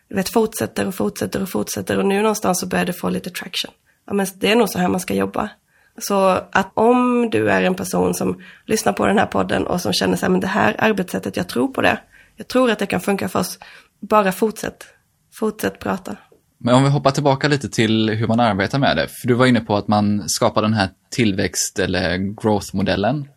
[0.10, 3.72] vet, fortsätter och fortsätter och fortsätter och nu någonstans så börjar det få lite traction.
[4.08, 5.50] Ja, men det är nog så här man ska jobba.
[5.98, 9.94] Så att om du är en person som lyssnar på den här podden och som
[9.94, 12.00] känner så här, men det här arbetssättet, jag tror på det.
[12.36, 13.60] Jag tror att det kan funka för oss.
[14.00, 14.88] Bara fortsätt.
[15.34, 16.16] Fortsätt prata.
[16.62, 19.08] Men om vi hoppar tillbaka lite till hur man arbetar med det.
[19.08, 23.28] För du var inne på att man skapar den här tillväxt eller growth-modellen.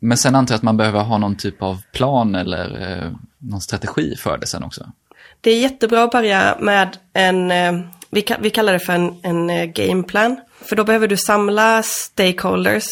[0.00, 3.60] Men sen antar jag att man behöver ha någon typ av plan eller eh, någon
[3.60, 4.92] strategi för det sen också.
[5.40, 7.72] Det är jättebra att börja med en, eh,
[8.10, 10.40] vi, vi kallar det för en, en eh, gameplan.
[10.60, 12.86] För då behöver du samla stakeholders,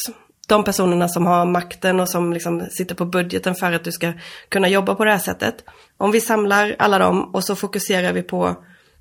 [0.48, 4.12] de personerna som har makten och som liksom sitter på budgeten för att du ska
[4.48, 5.64] kunna jobba på det här sättet.
[5.96, 8.56] Om vi samlar alla dem och så fokuserar vi på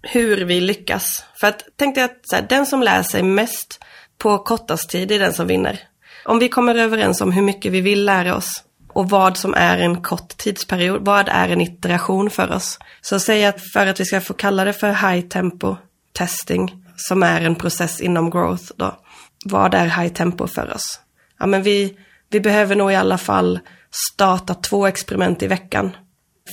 [0.05, 1.23] hur vi lyckas.
[1.39, 3.79] För att tänk dig att här, den som lär sig mest
[4.17, 5.79] på kortast tid är den som vinner.
[6.25, 8.63] Om vi kommer överens om hur mycket vi vill lära oss
[8.93, 12.79] och vad som är en kort tidsperiod, vad är en iteration för oss?
[13.01, 15.75] Så säg att för att vi ska få kalla det för high tempo
[16.13, 18.95] testing, som är en process inom growth då.
[19.45, 20.99] Vad är high tempo för oss?
[21.39, 21.97] Ja, men vi,
[22.29, 23.59] vi behöver nog i alla fall
[23.91, 25.95] starta två experiment i veckan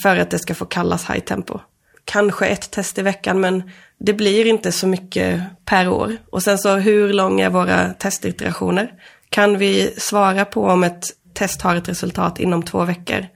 [0.02, 1.60] för att det ska få kallas high tempo.
[2.04, 6.16] Kanske ett test i veckan, men det blir inte så mycket per år.
[6.30, 8.92] Och sen så hur långa är våra testiterationer?
[9.30, 13.26] Kan vi svara på om ett test har ett resultat inom två veckor?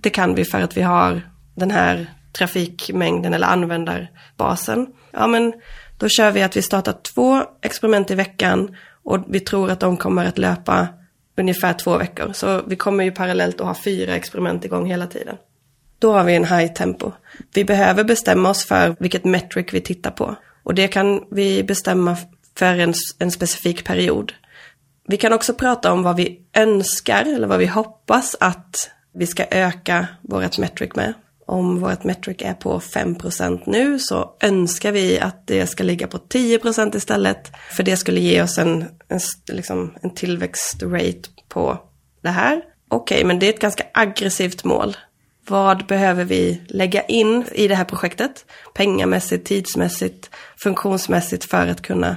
[0.00, 1.22] Det kan vi för att vi har
[1.54, 4.86] den här trafikmängden eller användarbasen.
[5.10, 5.52] Ja, men
[5.98, 9.96] då kör vi att vi startar två experiment i veckan och vi tror att de
[9.96, 10.88] kommer att löpa
[11.36, 12.32] ungefär två veckor.
[12.32, 15.36] Så vi kommer ju parallellt att ha fyra experiment igång hela tiden.
[15.98, 17.12] Då har vi en high tempo.
[17.54, 20.36] Vi behöver bestämma oss för vilket metric vi tittar på.
[20.62, 22.16] Och det kan vi bestämma
[22.58, 24.32] för en, en specifik period.
[25.08, 29.44] Vi kan också prata om vad vi önskar eller vad vi hoppas att vi ska
[29.50, 31.14] öka vårt metric med.
[31.46, 36.18] Om vårt metric är på 5% nu så önskar vi att det ska ligga på
[36.18, 37.52] 10% istället.
[37.70, 39.20] För det skulle ge oss en, en,
[39.52, 41.78] liksom, en tillväxtrate på
[42.22, 42.62] det här.
[42.88, 44.96] Okej, okay, men det är ett ganska aggressivt mål.
[45.48, 48.44] Vad behöver vi lägga in i det här projektet?
[48.74, 52.16] Pengamässigt, tidsmässigt, funktionsmässigt för att kunna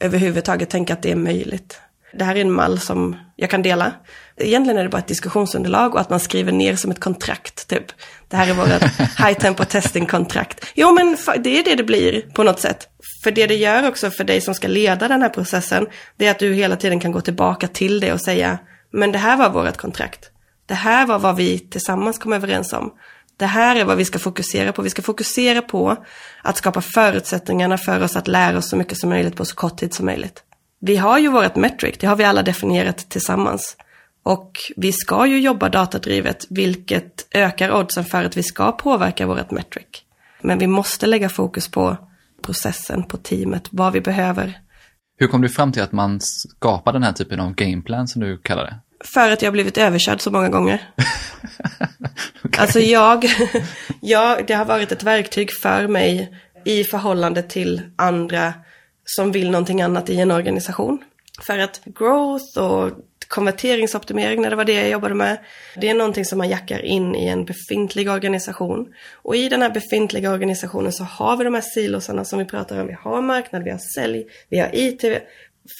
[0.00, 1.80] överhuvudtaget tänka att det är möjligt.
[2.12, 3.92] Det här är en mall som jag kan dela.
[4.36, 7.84] Egentligen är det bara ett diskussionsunderlag och att man skriver ner som ett kontrakt, typ.
[8.28, 8.82] Det här är vårt
[9.26, 10.66] high tempo testing-kontrakt.
[10.74, 12.88] Jo, men det är det det blir på något sätt.
[13.24, 15.86] För det det gör också för dig som ska leda den här processen,
[16.16, 18.58] det är att du hela tiden kan gå tillbaka till det och säga,
[18.92, 20.30] men det här var vårt kontrakt.
[20.68, 22.92] Det här var vad vi tillsammans kom överens om.
[23.36, 24.82] Det här är vad vi ska fokusera på.
[24.82, 25.96] Vi ska fokusera på
[26.42, 29.76] att skapa förutsättningarna för oss att lära oss så mycket som möjligt på så kort
[29.78, 30.42] tid som möjligt.
[30.80, 33.76] Vi har ju vårt metric, det har vi alla definierat tillsammans.
[34.22, 39.50] Och vi ska ju jobba datadrivet, vilket ökar oddsen för att vi ska påverka vårt
[39.50, 39.86] metric.
[40.40, 41.96] Men vi måste lägga fokus på
[42.42, 44.60] processen, på teamet, vad vi behöver.
[45.18, 48.38] Hur kom du fram till att man skapar den här typen av gameplan som du
[48.38, 48.80] kallar det?
[49.04, 50.90] För att jag har blivit överkörd så många gånger.
[52.44, 52.62] okay.
[52.62, 53.24] Alltså jag,
[54.00, 56.34] jag, det har varit ett verktyg för mig
[56.64, 58.54] i förhållande till andra
[59.04, 60.98] som vill någonting annat i en organisation.
[61.46, 62.92] För att growth och
[63.28, 65.38] konverteringsoptimering, när det var det jag jobbade med,
[65.76, 68.94] det är någonting som man jackar in i en befintlig organisation.
[69.14, 72.80] Och i den här befintliga organisationen så har vi de här silosarna som vi pratar
[72.80, 72.86] om.
[72.86, 75.04] Vi har marknad, vi har sälj, vi har IT.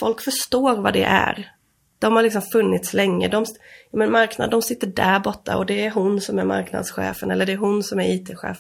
[0.01, 1.53] Folk förstår vad det är.
[1.99, 3.29] De har liksom funnits länge.
[3.29, 3.45] De,
[3.93, 7.53] men marknad, de sitter där borta och det är hon som är marknadschefen eller det
[7.53, 8.59] är hon som är IT-chef.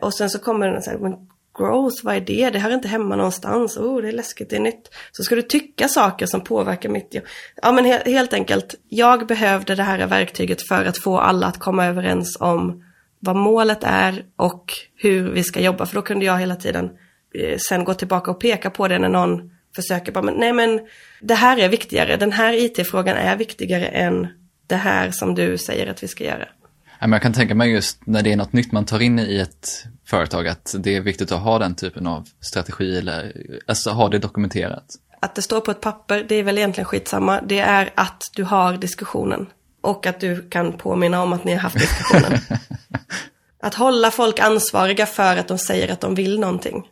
[0.00, 1.16] och sen så kommer den så här, men
[1.58, 2.50] growth, vad är det?
[2.50, 3.76] Det hör inte hemma någonstans.
[3.76, 4.94] Oh, det är läskigt, det är nytt.
[5.12, 7.24] Så ska du tycka saker som påverkar mitt jobb.
[7.62, 11.58] Ja, men he helt enkelt, jag behövde det här verktyget för att få alla att
[11.58, 12.84] komma överens om
[13.20, 15.86] vad målet är och hur vi ska jobba.
[15.86, 16.90] För då kunde jag hela tiden
[17.34, 20.80] eh, sen gå tillbaka och peka på det när någon försöker bara, men, nej men
[21.20, 22.16] det här är viktigare.
[22.16, 24.26] Den här IT-frågan är viktigare än
[24.66, 26.48] det här som du säger att vi ska göra.
[27.00, 29.84] Jag kan tänka mig just när det är något nytt man tar in i ett
[30.06, 33.32] företag att det är viktigt att ha den typen av strategi eller
[33.66, 34.84] alltså ha det dokumenterat.
[35.20, 37.40] Att det står på ett papper, det är väl egentligen skitsamma.
[37.40, 39.46] Det är att du har diskussionen
[39.80, 42.38] och att du kan påminna om att ni har haft diskussionen.
[43.62, 46.86] att hålla folk ansvariga för att de säger att de vill någonting.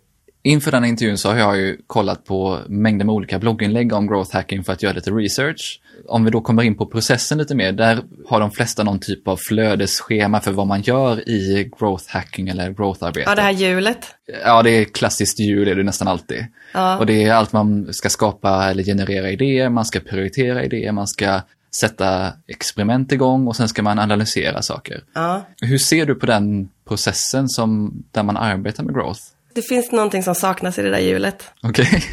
[0.46, 4.36] Inför den intervjun så har jag ju kollat på mängder med olika blogginlägg om growth
[4.36, 5.80] hacking för att göra lite research.
[6.08, 9.28] Om vi då kommer in på processen lite mer, där har de flesta någon typ
[9.28, 13.22] av flödesschema för vad man gör i growth hacking eller growth-arbete.
[13.26, 13.98] Ja, det här hjulet.
[14.44, 16.46] Ja, det är klassiskt hjul, är det nästan alltid.
[16.72, 16.98] Ja.
[16.98, 21.06] Och det är allt man ska skapa eller generera idéer, man ska prioritera idéer, man
[21.06, 21.40] ska
[21.76, 25.04] sätta experiment igång och sen ska man analysera saker.
[25.14, 25.46] Ja.
[25.60, 29.20] Hur ser du på den processen som, där man arbetar med growth?
[29.54, 31.50] Det finns någonting som saknas i det där hjulet.
[31.62, 32.04] Okej.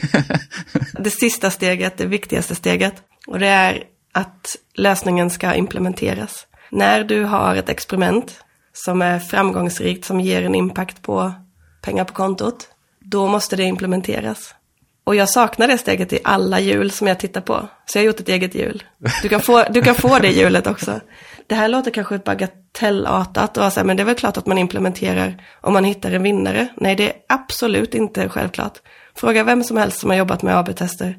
[0.93, 2.93] Det sista steget, det viktigaste steget.
[3.27, 6.47] Och det är att lösningen ska implementeras.
[6.69, 11.33] När du har ett experiment som är framgångsrikt, som ger en impact på
[11.81, 12.67] pengar på kontot,
[12.99, 14.55] då måste det implementeras.
[15.03, 17.67] Och jag saknar det steget i alla hjul som jag tittar på.
[17.85, 18.83] Så jag har gjort ett eget hjul.
[19.21, 20.99] Du kan få, du kan få det hjulet också.
[21.51, 25.43] Det här låter kanske bagatellartat och så men det är väl klart att man implementerar
[25.61, 26.67] om man hittar en vinnare.
[26.75, 28.77] Nej, det är absolut inte självklart.
[29.15, 31.17] Fråga vem som helst som har jobbat med AB-tester,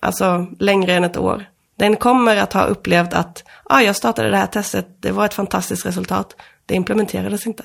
[0.00, 1.44] alltså längre än ett år.
[1.78, 5.34] Den kommer att ha upplevt att, ah, jag startade det här testet, det var ett
[5.34, 6.36] fantastiskt resultat.
[6.66, 7.64] Det implementerades inte.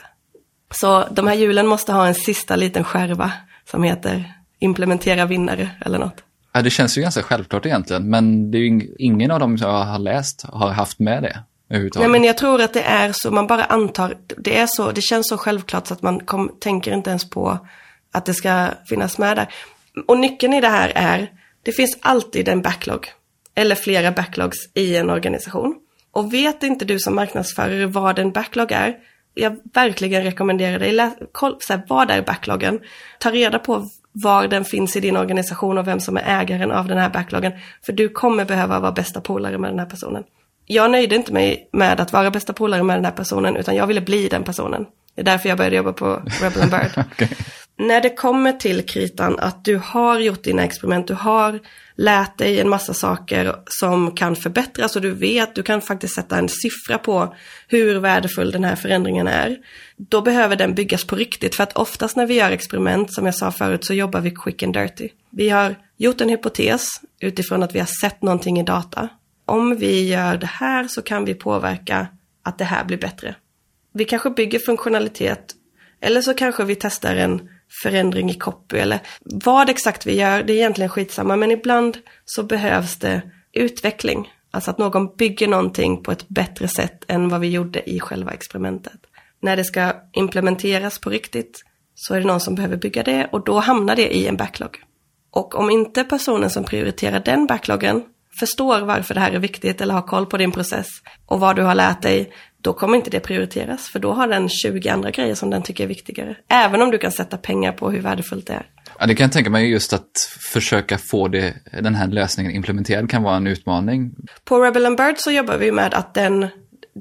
[0.72, 3.32] Så de här hjulen måste ha en sista liten skärva
[3.72, 6.24] som heter implementera vinnare eller något.
[6.54, 9.84] Ja, det känns ju ganska självklart egentligen, men det är ju ingen av dem jag
[9.84, 11.44] har läst har haft med det.
[12.00, 15.02] Nej men jag tror att det är så, man bara antar, det är så, det
[15.02, 17.68] känns så självklart så att man kom, tänker inte ens på
[18.12, 19.48] att det ska finnas med där.
[20.08, 21.32] Och nyckeln i det här är,
[21.64, 23.08] det finns alltid en backlog,
[23.56, 25.76] eller flera backlogs i en organisation.
[26.12, 28.98] Och vet inte du som marknadsförare vad en backlog är,
[29.34, 32.80] jag verkligen rekommenderar dig, läs, koll, så här, vad är backloggen?
[33.20, 36.88] Ta reda på var den finns i din organisation och vem som är ägaren av
[36.88, 37.52] den här backloggen.
[37.86, 40.24] För du kommer behöva vara bästa polare med den här personen.
[40.72, 43.88] Jag nöjde inte mig med att vara bästa polare med den här personen, utan jag
[43.88, 44.86] ville bli den personen.
[45.16, 47.06] Det är därför jag började jobba på Rebel and Bird.
[47.12, 47.30] Okej.
[47.78, 51.60] När det kommer till kritan att du har gjort dina experiment, du har
[51.96, 56.38] lärt dig en massa saker som kan förbättras och du vet, du kan faktiskt sätta
[56.38, 57.36] en siffra på
[57.68, 59.58] hur värdefull den här förändringen är.
[59.98, 63.36] Då behöver den byggas på riktigt för att oftast när vi gör experiment, som jag
[63.36, 65.10] sa förut, så jobbar vi quick and dirty.
[65.30, 66.88] Vi har gjort en hypotes
[67.20, 69.10] utifrån att vi har sett någonting i data.
[69.50, 72.08] Om vi gör det här så kan vi påverka
[72.44, 73.36] att det här blir bättre.
[73.94, 75.56] Vi kanske bygger funktionalitet
[76.02, 77.50] eller så kanske vi testar en
[77.84, 81.36] förändring i copy eller vad exakt vi gör, det är egentligen skitsamma.
[81.36, 83.22] Men ibland så behövs det
[83.54, 84.34] utveckling.
[84.52, 88.32] Alltså att någon bygger någonting på ett bättre sätt än vad vi gjorde i själva
[88.32, 89.00] experimentet.
[89.42, 91.64] När det ska implementeras på riktigt
[91.96, 94.84] så är det någon som behöver bygga det och då hamnar det i en backlog.
[95.32, 98.04] Och om inte personen som prioriterar den backloggen
[98.40, 100.88] förstår varför det här är viktigt eller har koll på din process
[101.26, 103.90] och vad du har lärt dig, då kommer inte det prioriteras.
[103.90, 106.36] För då har den 20 andra grejer som den tycker är viktigare.
[106.48, 108.66] Även om du kan sätta pengar på hur värdefullt det är.
[109.00, 110.12] Ja, det kan jag tänka mig just att
[110.54, 114.12] försöka få det, den här lösningen implementerad kan vara en utmaning.
[114.44, 116.48] På Rebel and Bird så jobbar vi med att den,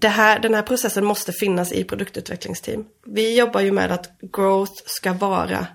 [0.02, 2.84] här, den här processen måste finnas i produktutvecklingsteam.
[3.06, 5.66] Vi jobbar ju med att growth ska vara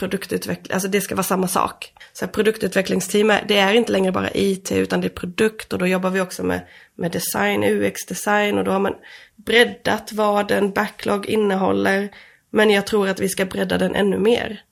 [0.00, 1.92] produktutveckling, alltså det ska vara samma sak.
[2.12, 5.78] Så här, produktutvecklingsteam, är, det är inte längre bara IT utan det är produkt och
[5.78, 6.60] då jobbar vi också med,
[6.94, 8.94] med design, UX-design och då har man
[9.36, 12.08] breddat vad en backlog innehåller.
[12.50, 14.62] Men jag tror att vi ska bredda den ännu mer.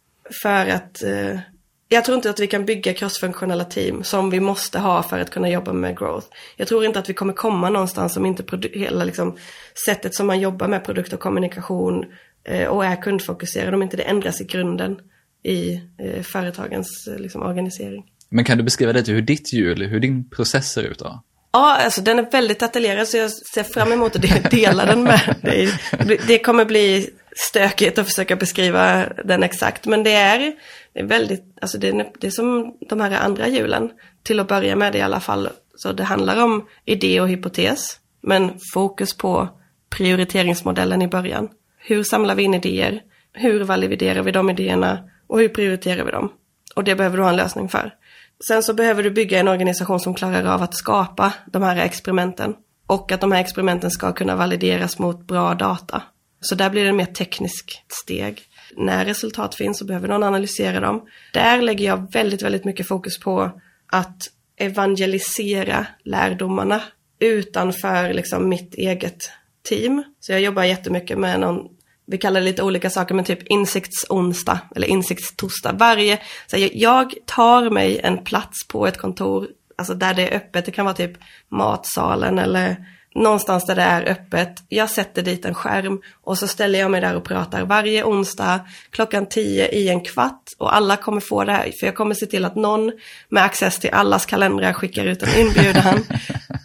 [0.42, 1.38] För att eh,
[1.88, 5.30] jag tror inte att vi kan bygga crossfunktionella team som vi måste ha för att
[5.30, 6.26] kunna jobba med growth.
[6.56, 9.36] Jag tror inte att vi kommer komma någonstans om inte hela liksom,
[9.86, 12.04] sättet som man jobbar med produkt och kommunikation
[12.44, 15.00] eh, och är kundfokuserad, om inte det ändras i grunden
[15.42, 18.04] i eh, företagens eh, liksom, organisering.
[18.28, 21.22] Men kan du beskriva lite hur ditt hjul, hur din process ser ut då?
[21.52, 25.02] Ja, alltså den är väldigt detaljerad så jag ser fram emot att de- dela den
[25.02, 25.68] med dig.
[26.26, 30.38] Det kommer bli stökigt att försöka beskriva den exakt, men det är,
[30.92, 33.90] det är väldigt, alltså det är, det är som de här andra hjulen,
[34.22, 35.48] till att börja med i alla fall.
[35.76, 39.48] Så det handlar om idé och hypotes, men fokus på
[39.90, 41.48] prioriteringsmodellen i början.
[41.78, 43.00] Hur samlar vi in idéer?
[43.32, 44.98] Hur validerar vi de idéerna?
[45.28, 46.32] Och hur prioriterar vi dem?
[46.74, 47.94] Och det behöver du ha en lösning för.
[48.48, 52.54] Sen så behöver du bygga en organisation som klarar av att skapa de här experimenten.
[52.86, 56.02] Och att de här experimenten ska kunna valideras mot bra data.
[56.40, 58.42] Så där blir det en mer teknisk steg.
[58.76, 61.06] När resultat finns så behöver någon analysera dem.
[61.32, 66.82] Där lägger jag väldigt, väldigt mycket fokus på att evangelisera lärdomarna
[67.18, 69.30] utanför liksom mitt eget
[69.68, 70.04] team.
[70.20, 71.68] Så jag jobbar jättemycket med någon
[72.10, 75.72] vi kallar det lite olika saker, men typ insiktsonsdag eller insiktstorsdag.
[75.72, 80.36] Varje, så jag, jag tar mig en plats på ett kontor, alltså där det är
[80.36, 80.64] öppet.
[80.64, 81.12] Det kan vara typ
[81.48, 82.76] matsalen eller
[83.14, 84.62] någonstans där det är öppet.
[84.68, 88.60] Jag sätter dit en skärm och så ställer jag mig där och pratar varje onsdag
[88.90, 90.42] klockan 10 i en kvart.
[90.58, 92.92] Och alla kommer få det här, för jag kommer se till att någon
[93.28, 96.04] med access till allas kalendrar skickar ut en inbjudan.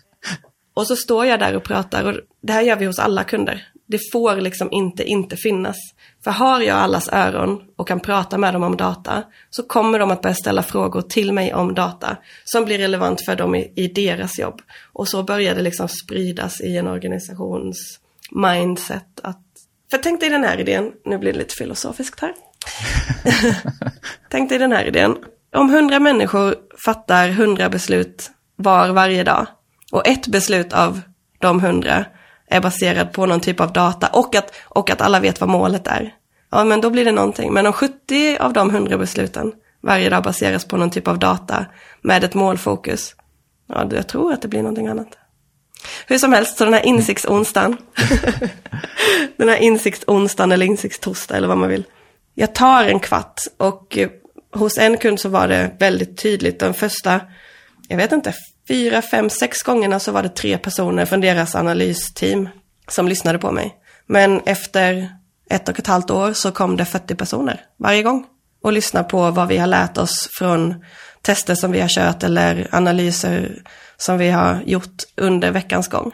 [0.73, 3.72] och så står jag där och pratar och det här gör vi hos alla kunder.
[3.85, 5.75] Det får liksom inte inte finnas.
[6.23, 10.11] För har jag allas öron och kan prata med dem om data så kommer de
[10.11, 13.87] att börja ställa frågor till mig om data som blir relevant för dem i, i
[13.87, 14.61] deras jobb.
[14.93, 17.99] Och så börjar det liksom spridas i en organisations
[18.31, 19.39] mindset att...
[19.91, 22.33] För tänk dig den här idén, nu blir det lite filosofiskt här.
[24.29, 25.17] tänk dig den här idén.
[25.55, 29.47] Om hundra människor fattar hundra beslut var varje dag
[29.91, 31.01] och ett beslut av
[31.39, 32.05] de hundra
[32.53, 35.87] är baserad på någon typ av data och att, och att alla vet vad målet
[35.87, 36.13] är.
[36.51, 37.53] Ja, men då blir det någonting.
[37.53, 41.65] Men om 70 av de 100 besluten varje dag baseras på någon typ av data
[42.01, 43.15] med ett målfokus,
[43.69, 45.17] ja, jag tror att det blir någonting annat.
[46.07, 47.77] Hur som helst, så den här insiktsonsdagen,
[49.37, 51.83] den här insiktsonsdagen eller insiktstorsdag eller vad man vill.
[52.35, 54.09] Jag tar en kvart och eh,
[54.53, 56.59] hos en kund så var det väldigt tydligt.
[56.59, 57.21] Den första,
[57.87, 58.33] jag vet inte,
[58.67, 62.49] fyra, fem, sex gångerna så var det tre personer från deras analysteam
[62.87, 63.75] som lyssnade på mig.
[64.05, 65.09] Men efter
[65.49, 68.25] ett och ett halvt år så kom det 40 personer varje gång
[68.63, 70.83] och lyssnade på vad vi har lärt oss från
[71.21, 73.61] tester som vi har kört eller analyser
[73.97, 76.11] som vi har gjort under veckans gång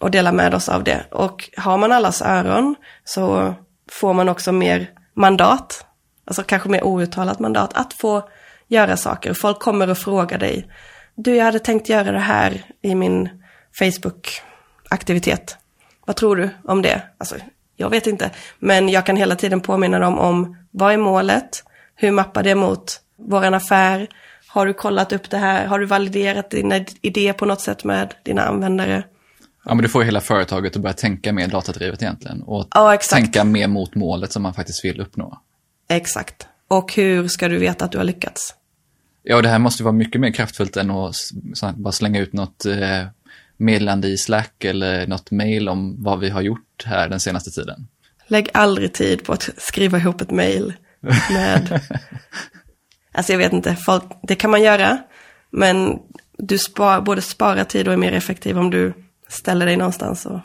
[0.00, 1.04] och dela med oss av det.
[1.10, 2.74] Och har man allas öron
[3.04, 3.54] så
[3.90, 5.86] får man också mer mandat,
[6.24, 8.28] alltså kanske mer outtalat mandat, att få
[8.68, 9.34] göra saker.
[9.34, 10.70] Folk kommer och frågar dig
[11.14, 13.28] du, jag hade tänkt göra det här i min
[13.78, 15.56] Facebook-aktivitet.
[16.06, 17.02] Vad tror du om det?
[17.18, 17.36] Alltså,
[17.76, 18.30] jag vet inte.
[18.58, 21.64] Men jag kan hela tiden påminna dem om vad är målet?
[21.94, 24.08] Hur mappar det mot våran affär?
[24.46, 25.66] Har du kollat upp det här?
[25.66, 29.04] Har du validerat dina idéer på något sätt med dina användare?
[29.64, 32.42] Ja, men du får hela företaget att börja tänka mer datadrivet egentligen.
[32.42, 35.40] Och ja, tänka mer mot målet som man faktiskt vill uppnå.
[35.88, 36.46] Exakt.
[36.68, 38.54] Och hur ska du veta att du har lyckats?
[39.22, 41.32] Ja, det här måste vara mycket mer kraftfullt än att
[41.74, 43.06] bara slänga ut något eh,
[43.56, 47.86] meddelande i Slack eller något mail om vad vi har gjort här den senaste tiden.
[48.26, 50.74] Lägg aldrig tid på att skriva ihop ett mail
[51.30, 51.80] med...
[53.12, 54.98] alltså jag vet inte, folk, det kan man göra,
[55.50, 55.98] men
[56.38, 58.92] du spar, både sparar tid och är mer effektiv om du
[59.28, 60.26] ställer dig någonstans.
[60.26, 60.40] Och...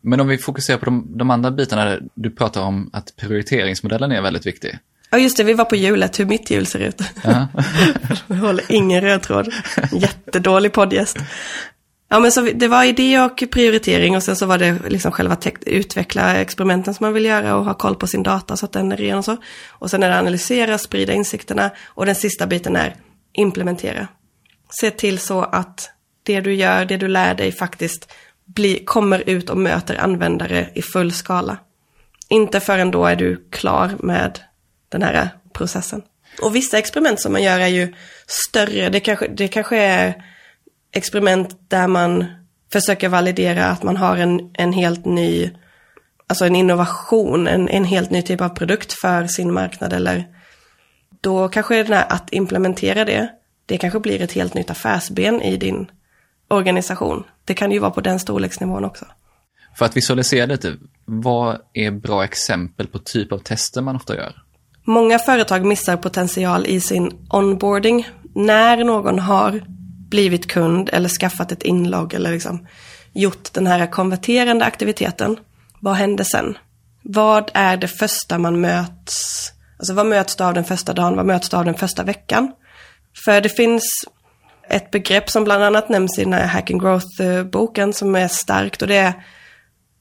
[0.00, 4.22] Men om vi fokuserar på de, de andra bitarna, du pratar om att prioriteringsmodellen är
[4.22, 4.78] väldigt viktig.
[5.16, 7.02] Ja just det, vi var på hjulet, hur mitt hjul ser ut.
[7.24, 7.48] Ja.
[8.26, 9.52] jag håller ingen röd tråd.
[9.92, 11.16] Jättedålig poddgäst.
[12.08, 15.36] Ja men så det var idé och prioritering och sen så var det liksom själva
[15.66, 18.92] utveckla experimenten som man vill göra och ha koll på sin data så att den
[18.92, 19.36] är ren och så.
[19.68, 22.94] Och sen är det analysera, sprida insikterna och den sista biten är
[23.32, 24.08] implementera.
[24.80, 25.90] Se till så att
[26.22, 28.12] det du gör, det du lär dig faktiskt
[28.44, 31.56] bli, kommer ut och möter användare i full skala.
[32.28, 34.40] Inte förrän då är du klar med
[34.88, 36.02] den här processen.
[36.42, 37.94] Och vissa experiment som man gör är ju
[38.26, 38.88] större.
[38.88, 40.24] Det kanske, det kanske är
[40.92, 42.24] experiment där man
[42.72, 45.50] försöker validera att man har en, en helt ny,
[46.26, 50.24] alltså en innovation, en, en helt ny typ av produkt för sin marknad eller
[51.20, 53.28] då kanske det där att implementera det,
[53.66, 55.90] det kanske blir ett helt nytt affärsben i din
[56.48, 57.24] organisation.
[57.44, 59.06] Det kan ju vara på den storleksnivån också.
[59.78, 64.45] För att visualisera lite, vad är bra exempel på typ av tester man ofta gör?
[64.88, 68.08] Många företag missar potential i sin onboarding.
[68.34, 69.62] När någon har
[70.10, 72.66] blivit kund eller skaffat ett inlogg eller liksom
[73.12, 75.36] gjort den här konverterande aktiviteten.
[75.80, 76.58] Vad händer sen?
[77.02, 81.26] Vad är det första man möts, alltså vad möts du av den första dagen, vad
[81.26, 82.52] möts du av den första veckan?
[83.24, 83.82] För det finns
[84.68, 88.82] ett begrepp som bland annat nämns i den här Hack and Growth-boken som är starkt
[88.82, 89.12] och det är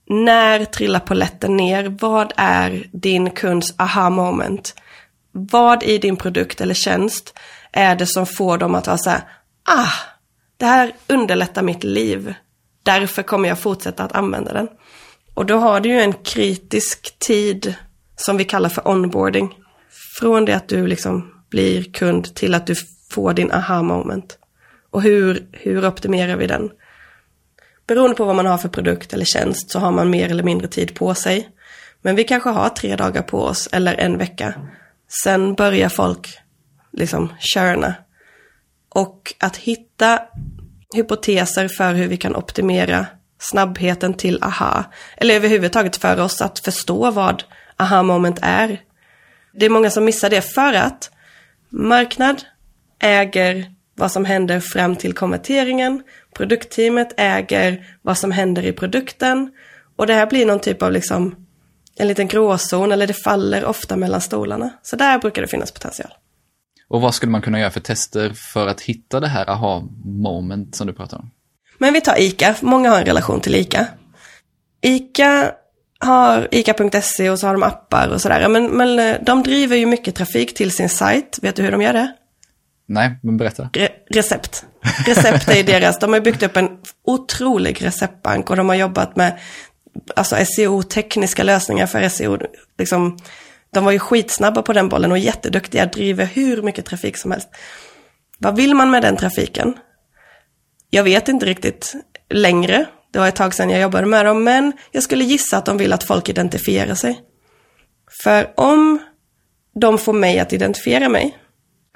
[0.07, 1.97] när trillar poletten ner?
[1.99, 4.75] Vad är din kunds aha moment?
[5.31, 7.39] Vad i din produkt eller tjänst
[7.71, 9.21] är det som får dem att vara så här,
[9.63, 9.91] ah,
[10.57, 12.33] det här underlättar mitt liv.
[12.83, 14.67] Därför kommer jag fortsätta att använda den.
[15.33, 17.75] Och då har du ju en kritisk tid
[18.15, 19.53] som vi kallar för onboarding.
[20.19, 22.75] Från det att du liksom blir kund till att du
[23.11, 24.37] får din aha moment.
[24.91, 26.69] Och hur, hur optimerar vi den?
[27.87, 30.67] Beroende på vad man har för produkt eller tjänst så har man mer eller mindre
[30.67, 31.49] tid på sig.
[32.01, 34.53] Men vi kanske har tre dagar på oss eller en vecka.
[35.23, 36.37] Sen börjar folk
[36.91, 37.95] liksom körna.
[38.89, 40.21] Och att hitta
[40.95, 43.05] hypoteser för hur vi kan optimera
[43.39, 44.83] snabbheten till aha.
[45.17, 47.43] Eller överhuvudtaget för oss att förstå vad
[47.77, 48.81] aha moment är.
[49.53, 51.11] Det är många som missar det för att
[51.69, 52.43] marknad
[52.99, 56.03] äger vad som händer fram till konverteringen.
[56.33, 59.51] Produktteamet äger vad som händer i produkten.
[59.95, 61.35] Och det här blir någon typ av liksom
[61.97, 64.69] en liten gråzon eller det faller ofta mellan stolarna.
[64.81, 66.11] Så där brukar det finnas potential.
[66.87, 70.87] Och vad skulle man kunna göra för tester för att hitta det här aha-moment som
[70.87, 71.31] du pratar om?
[71.77, 73.87] Men vi tar ICA, många har en relation till ICA.
[74.81, 75.51] ICA
[75.99, 78.47] har ICA.se och så har de appar och sådär.
[78.47, 81.39] Men, men eh, de driver ju mycket trafik till sin sajt.
[81.41, 82.13] Vet du hur de gör det?
[82.87, 83.69] Nej, men berätta.
[83.73, 84.65] Re recept.
[85.05, 86.69] Recept är deras, de har byggt upp en
[87.05, 89.39] otrolig receptbank och de har jobbat med
[90.15, 92.37] alltså SEO-tekniska lösningar för SEO.
[92.77, 93.17] Liksom,
[93.73, 97.49] de var ju skitsnabba på den bollen och jätteduktiga, driver hur mycket trafik som helst.
[98.37, 99.73] Vad vill man med den trafiken?
[100.89, 101.93] Jag vet inte riktigt
[102.29, 102.85] längre.
[103.11, 105.77] Det var ett tag sedan jag jobbade med dem, men jag skulle gissa att de
[105.77, 107.21] vill att folk identifierar sig.
[108.23, 108.99] För om
[109.79, 111.37] de får mig att identifiera mig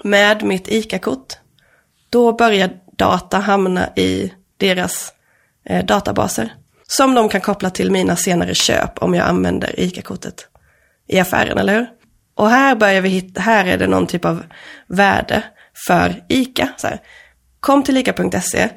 [0.04, 1.34] med mitt ICA-kort,
[2.10, 5.14] då börjar data hamna i deras
[5.66, 6.54] eh, databaser.
[6.88, 10.47] Som de kan koppla till mina senare köp om jag använder ICA-kortet
[11.08, 11.88] i affären, eller hur?
[12.36, 14.43] Och här börjar vi hitta, här är det någon typ av
[14.88, 15.43] värde
[15.88, 16.70] för ICA.
[16.78, 17.02] Så här,
[17.60, 18.70] kom till ICA.se,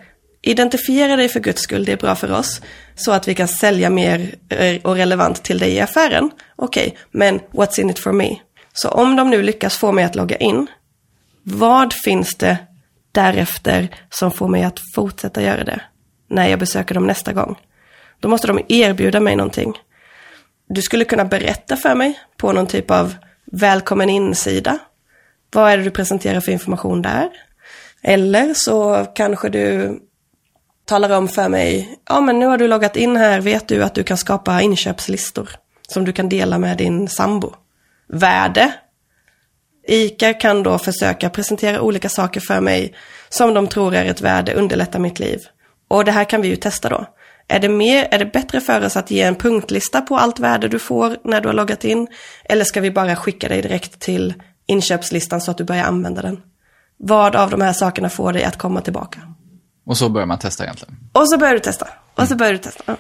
[0.43, 2.61] identifiera dig för guds skull, det är bra för oss,
[2.95, 6.31] så att vi kan sälja mer eh, och relevant till dig i affären.
[6.57, 8.37] Okej, okay, men what's in it for me?
[8.73, 10.67] Så om de nu lyckas få mig att logga in,
[11.43, 12.59] vad finns det
[13.13, 15.81] därefter som får mig att fortsätta göra det
[16.29, 17.59] när jag besöker dem nästa gång?
[18.21, 19.73] Då måste de erbjuda mig någonting.
[20.69, 23.15] Du skulle kunna berätta för mig på någon typ av
[23.45, 24.79] välkommen in-sida.
[25.53, 27.29] Vad är det du presenterar för information där?
[28.03, 29.99] Eller så kanske du
[30.85, 33.95] talar om för mig, ja men nu har du loggat in här, vet du att
[33.95, 35.51] du kan skapa inköpslistor
[35.89, 37.55] som du kan dela med din sambo.
[38.09, 38.73] Värde.
[39.89, 42.95] ICA kan då försöka presentera olika saker för mig
[43.29, 45.41] som de tror är ett värde, underlätta mitt liv.
[45.89, 47.07] Och det här kan vi ju testa då.
[47.49, 50.69] Är det, mer, är det bättre för oss att ge en punktlista på allt värde
[50.69, 52.09] du får när du har loggat in?
[52.45, 54.35] Eller ska vi bara skicka dig direkt till
[54.67, 56.41] inköpslistan så att du börjar använda den?
[56.97, 59.21] Vad av de här sakerna får dig att komma tillbaka?
[59.87, 60.97] Och så börjar man testa egentligen.
[61.13, 61.89] Och så börjar du testa.
[62.15, 62.83] Och så börjar du testa.
[62.87, 62.97] Ja.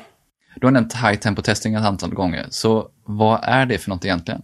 [0.56, 2.46] Du har nämnt high tempo testing ett antal gånger.
[2.50, 4.42] Så vad är det för något egentligen?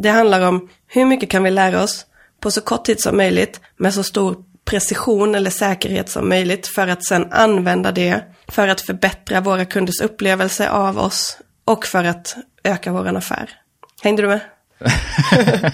[0.00, 2.06] Det handlar om hur mycket kan vi lära oss
[2.40, 6.88] på så kort tid som möjligt med så stor precision eller säkerhet som möjligt för
[6.88, 12.36] att sedan använda det för att förbättra våra kunders upplevelse av oss och för att
[12.64, 13.50] öka vår affär.
[14.02, 14.40] Hängde du med?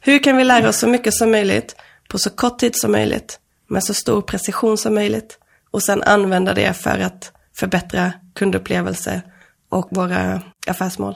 [0.00, 1.76] Hur kan vi lära oss så mycket som möjligt
[2.08, 5.38] på så kort tid som möjligt med så stor precision som möjligt
[5.70, 9.22] och sen använda det för att förbättra kundupplevelse
[9.68, 11.14] och våra affärsmål.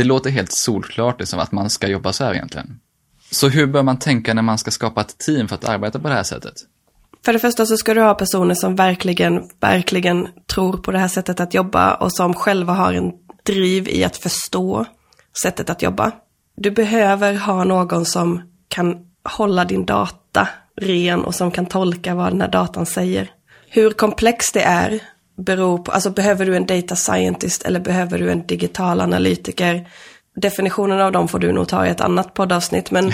[0.00, 2.80] Det låter helt solklart det som att man ska jobba så här egentligen.
[3.30, 6.08] Så hur bör man tänka när man ska skapa ett team för att arbeta på
[6.08, 6.54] det här sättet?
[7.24, 11.08] För det första så ska du ha personer som verkligen, verkligen tror på det här
[11.08, 13.12] sättet att jobba och som själva har en
[13.46, 14.84] driv i att förstå
[15.42, 16.12] sättet att jobba.
[16.56, 22.32] Du behöver ha någon som kan hålla din data ren och som kan tolka vad
[22.32, 23.30] den här datan säger.
[23.68, 25.00] Hur komplext det är
[25.40, 29.88] beror på, alltså behöver du en data scientist eller behöver du en digital analytiker?
[30.36, 33.12] Definitionen av dem får du nog ta i ett annat poddavsnitt, men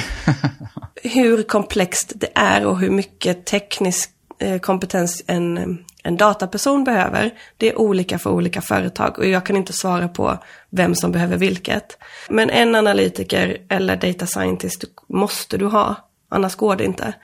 [1.02, 7.70] hur komplext det är och hur mycket teknisk eh, kompetens en, en dataperson behöver, det
[7.70, 10.38] är olika för olika företag och jag kan inte svara på
[10.70, 11.98] vem som behöver vilket.
[12.28, 15.94] Men en analytiker eller data scientist måste du ha,
[16.28, 17.14] annars går det inte.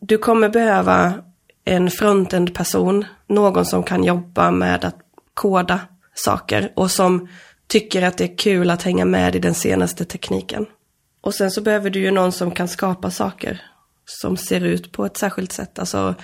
[0.00, 1.14] Du kommer behöva
[1.64, 4.96] en frontend person, någon som kan jobba med att
[5.34, 5.80] koda
[6.14, 7.28] saker och som
[7.66, 10.66] tycker att det är kul att hänga med i den senaste tekniken.
[11.20, 13.62] Och sen så behöver du ju någon som kan skapa saker
[14.04, 15.78] som ser ut på ett särskilt sätt.
[15.78, 16.14] Alltså,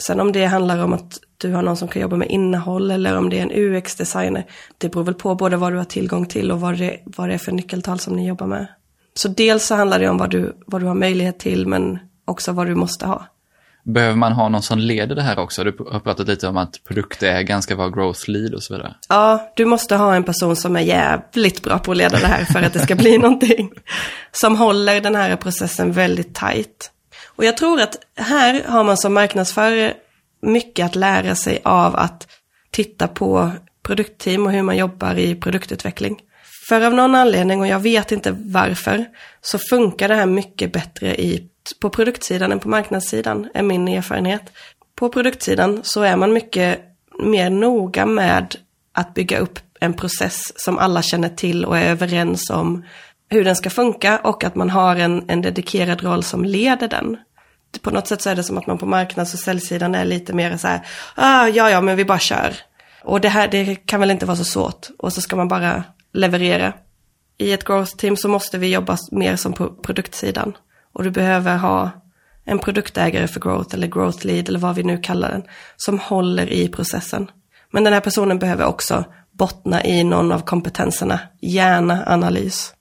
[0.00, 3.18] sen om det handlar om att du har någon som kan jobba med innehåll eller
[3.18, 4.46] om det är en UX-designer.
[4.78, 7.34] Det beror väl på både vad du har tillgång till och vad det, vad det
[7.34, 8.66] är för nyckeltal som ni jobbar med.
[9.14, 12.52] Så dels så handlar det om vad du, vad du har möjlighet till men också
[12.52, 13.26] vad du måste ha.
[13.86, 15.64] Behöver man ha någon som leder det här också?
[15.64, 18.94] Du har pratat lite om att produktägaren ska vara growth lead och så vidare.
[19.08, 22.44] Ja, du måste ha en person som är jävligt bra på att leda det här
[22.44, 23.70] för att det ska bli någonting.
[24.32, 26.90] Som håller den här processen väldigt tajt.
[27.36, 29.94] Och jag tror att här har man som marknadsförare
[30.42, 32.26] mycket att lära sig av att
[32.70, 36.20] titta på produktteam och hur man jobbar i produktutveckling.
[36.68, 39.04] För av någon anledning, och jag vet inte varför,
[39.40, 41.48] så funkar det här mycket bättre i
[41.80, 44.42] på produktsidan än på marknadssidan, är min erfarenhet.
[44.94, 46.80] På produktsidan så är man mycket
[47.18, 48.56] mer noga med
[48.92, 52.84] att bygga upp en process som alla känner till och är överens om
[53.28, 57.16] hur den ska funka och att man har en, en dedikerad roll som leder den.
[57.82, 60.32] på något sätt så är det som att man på marknads och säljsidan är lite
[60.32, 60.80] mer så här,
[61.14, 62.56] ah, ja, ja, men vi bara kör.
[63.02, 64.88] Och det här, det kan väl inte vara så svårt.
[64.98, 65.84] Och så ska man bara
[66.16, 66.72] leverera.
[67.38, 70.56] I ett growth team så måste vi jobba mer som på produktsidan.
[70.92, 71.90] Och du behöver ha
[72.44, 75.42] en produktägare för growth eller growth lead eller vad vi nu kallar den.
[75.76, 77.30] Som håller i processen.
[77.70, 82.74] Men den här personen behöver också bottna i någon av kompetenserna, gärna analys.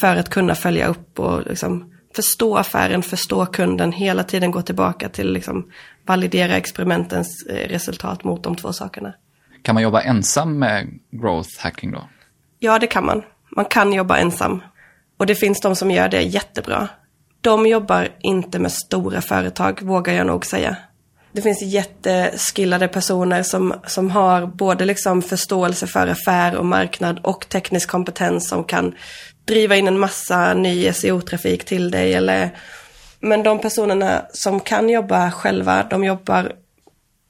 [0.00, 5.08] För att kunna följa upp och liksom förstå affären, förstå kunden, hela tiden gå tillbaka
[5.08, 5.70] till liksom
[6.06, 9.14] validera experimentens eh, resultat mot de två sakerna.
[9.62, 12.08] Kan man jobba ensam med growth hacking då?
[12.64, 13.22] Ja, det kan man.
[13.56, 14.62] Man kan jobba ensam.
[15.18, 16.88] Och det finns de som gör det jättebra.
[17.40, 20.76] De jobbar inte med stora företag, vågar jag nog säga.
[21.32, 27.48] Det finns jätteskillade personer som, som har både liksom förståelse för affär och marknad och
[27.48, 28.94] teknisk kompetens som kan
[29.44, 32.14] driva in en massa ny SEO-trafik till dig.
[32.14, 32.50] Eller...
[33.20, 36.52] Men de personerna som kan jobba själva, de jobbar,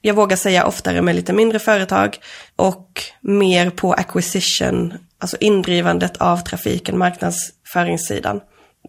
[0.01, 2.19] jag vågar säga oftare med lite mindre företag
[2.57, 8.41] och mer på acquisition, alltså indrivandet av trafiken, marknadsföringssidan.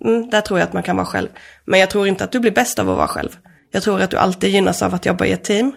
[0.05, 1.27] Mm, där tror jag att man kan vara själv.
[1.65, 3.38] Men jag tror inte att du blir bäst av att vara själv.
[3.71, 5.75] Jag tror att du alltid gynnas av att jobba i ett team.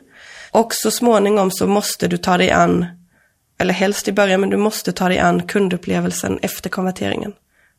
[0.51, 2.87] Och så småningom så måste du ta dig an,
[3.59, 7.33] eller helst i början, men du måste ta dig an kundupplevelsen efter konverteringen.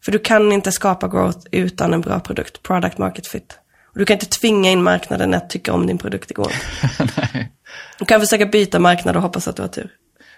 [0.06, 3.60] För du kan inte skapa growth utan en bra produkt, product market fit.
[3.86, 6.52] Och du kan inte tvinga in marknaden att tycka om din produkt igår.
[8.00, 9.92] Du kan försöka byta marknad och hoppas att du har tur.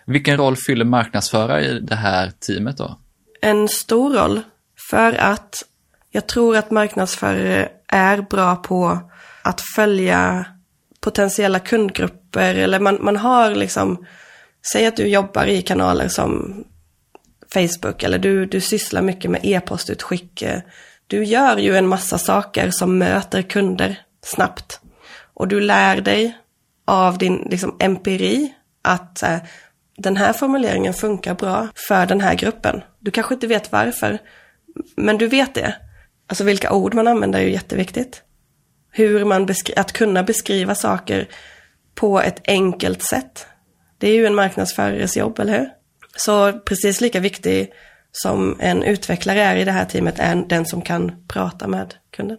[0.10, 3.00] Vilken roll fyller marknadsförare i det här teamet då?
[3.42, 4.42] En stor roll.
[4.90, 5.64] För att
[6.12, 9.00] jag tror att marknadsförare är bra på
[9.42, 10.46] att följa
[11.02, 14.06] potentiella kundgrupper eller man, man har liksom,
[14.72, 16.64] säg att du jobbar i kanaler som
[17.54, 20.44] Facebook eller du, du sysslar mycket med e-postutskick.
[21.08, 24.80] Du gör ju en massa saker som möter kunder snabbt.
[25.34, 26.38] Och du lär dig
[26.86, 29.38] av din liksom, empiri att eh,
[30.00, 32.82] den här formuleringen funkar bra för den här gruppen.
[33.00, 34.18] Du kanske inte vet varför,
[34.96, 35.76] men du vet det.
[36.28, 38.24] Alltså vilka ord man använder är ju jätteviktigt.
[38.92, 41.28] Hur man att kunna beskriva saker
[41.96, 43.48] på ett enkelt sätt.
[43.98, 45.70] Det är ju en marknadsförares jobb, eller hur?
[46.16, 47.74] Så precis lika viktig
[48.12, 52.38] som en utvecklare är i det här teamet är den som kan prata med kunden.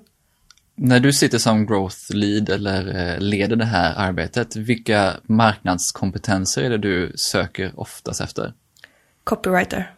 [0.83, 6.70] När du sitter som growth lead eller eh, leder det här arbetet, vilka marknadskompetenser är
[6.70, 8.53] det du söker oftast efter?
[9.24, 9.95] Copywriter.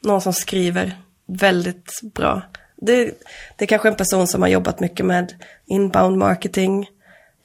[0.00, 2.42] Någon som skriver väldigt bra.
[2.76, 3.04] Det,
[3.56, 5.34] det är kanske en person som har jobbat mycket med
[5.66, 6.90] inbound marketing.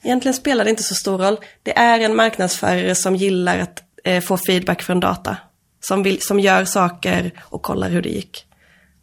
[0.03, 1.37] Egentligen spelar det inte så stor roll.
[1.63, 5.37] Det är en marknadsförare som gillar att eh, få feedback från data.
[5.79, 8.45] Som, vill, som gör saker och kollar hur det gick.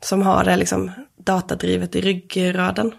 [0.00, 2.92] Som har det liksom datadrivet i ryggraden.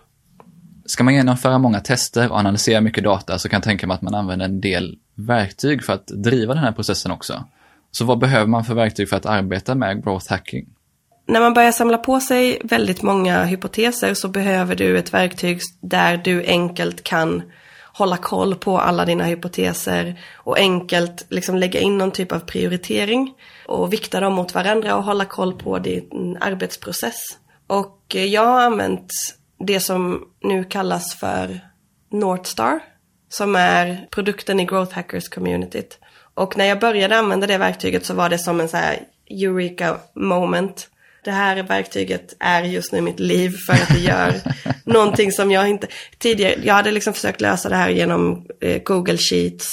[0.86, 4.02] Ska man genomföra många tester och analysera mycket data så kan jag tänka mig att
[4.02, 7.44] man använder en del verktyg för att driva den här processen också.
[7.92, 10.66] Så vad behöver man för verktyg för att arbeta med growth hacking?
[11.28, 16.18] När man börjar samla på sig väldigt många hypoteser så behöver du ett verktyg där
[16.18, 17.42] du enkelt kan
[17.94, 23.34] hålla koll på alla dina hypoteser och enkelt liksom lägga in någon typ av prioritering
[23.68, 27.20] och vikta dem mot varandra och hålla koll på din arbetsprocess.
[27.68, 29.12] Och eh, jag har använt
[29.60, 31.60] det som nu kallas för
[32.12, 32.80] Northstar,
[33.30, 36.00] som är produkten i Growth Hackers communityt.
[36.34, 39.00] Och när jag började använda det verktyget så var det som en så här
[39.30, 40.90] Eureka moment
[41.26, 44.42] det här verktyget är just nu mitt liv för att det gör
[44.84, 45.88] någonting som jag inte
[46.18, 49.72] tidigare, jag hade liksom försökt lösa det här genom eh, Google Sheets,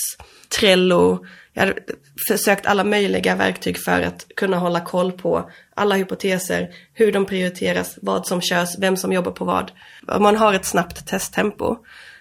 [0.61, 1.75] Trello, jag hade
[2.29, 7.99] försökt alla möjliga verktyg för att kunna hålla koll på alla hypoteser, hur de prioriteras,
[8.03, 9.73] vad som körs, vem som jobbar på vad.
[10.09, 11.77] Om man har ett snabbt testtempo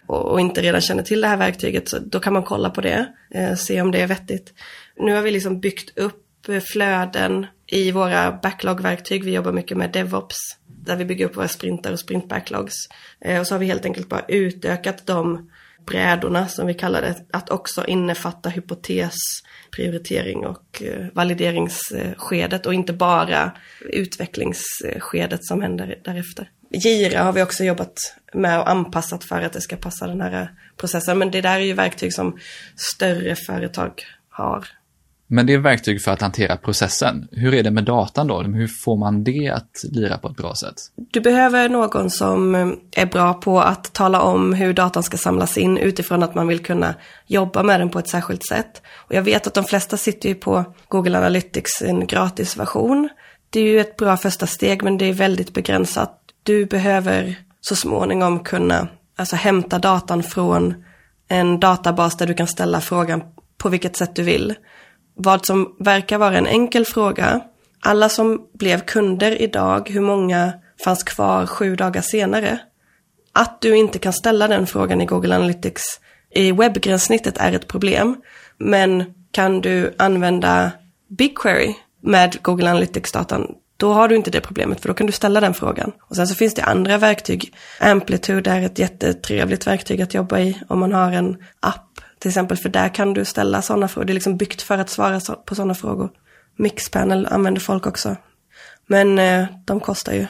[0.07, 3.05] och, inte redan känner till det här verktyget, så då kan man kolla på det,
[3.31, 4.53] eh, se om det är vettigt.
[4.97, 9.23] Nu har vi liksom byggt upp eh, flöden i våra backlog-verktyg.
[9.23, 12.75] Vi jobbar mycket med DevOps där vi bygger upp våra sprintar och sprint-backlogs.
[13.21, 15.49] Eh, och så har vi helt enkelt bara utökat de
[15.85, 19.15] brädorna som vi kallar det att också innefatta hypotes,
[19.71, 26.49] prioritering och eh, valideringsskedet och inte bara utvecklingsskedet som händer därefter.
[26.73, 27.97] Gira har vi också jobbat
[28.33, 31.17] med och anpassat för att det ska passa den här processen.
[31.17, 32.39] Men det där är ju verktyg som
[32.75, 34.67] större företag har
[35.31, 37.27] men det är verktyg för att hantera processen.
[37.31, 38.41] Hur är det med datan då?
[38.41, 40.73] Hur får man det att lira på ett bra sätt?
[41.11, 45.57] Du behöver någon som eh, är bra på att tala om hur datan ska samlas
[45.57, 46.95] in utifrån att man vill kunna
[47.27, 48.81] jobba med den på ett särskilt sätt.
[48.95, 53.09] Och jag vet att de flesta sitter ju på Google Analytics, en gratisversion.
[53.49, 56.19] Det är ju ett bra första steg men det är väldigt begränsat.
[56.43, 60.83] Du behöver så småningom kunna alltså hämta datan från
[61.27, 63.23] en databas där du kan ställa frågan
[63.57, 64.55] på vilket sätt du vill.
[65.15, 67.41] Vad som verkar vara en enkel fråga,
[67.79, 70.53] alla som blev kunder idag, hur många
[70.83, 72.59] fanns kvar sju dagar senare?
[73.33, 75.83] Att du inte kan ställa den frågan i Google Analytics
[76.31, 78.21] i webbgränssnittet är ett problem.
[78.57, 80.71] Men kan du använda
[81.07, 85.39] BigQuery med Google Analytics-datan, då har du inte det problemet, för då kan du ställa
[85.39, 85.91] den frågan.
[86.01, 87.53] Och sen så finns det andra verktyg.
[87.79, 92.57] Amplitude är ett jättetrevligt verktyg att jobba i om man har en app, till exempel,
[92.57, 94.05] för där kan du ställa sådana frågor.
[94.05, 96.09] Det är liksom byggt för att svara på sådana frågor.
[96.57, 98.15] Mixpanel använder folk också.
[98.87, 100.27] Men eh, de kostar ju.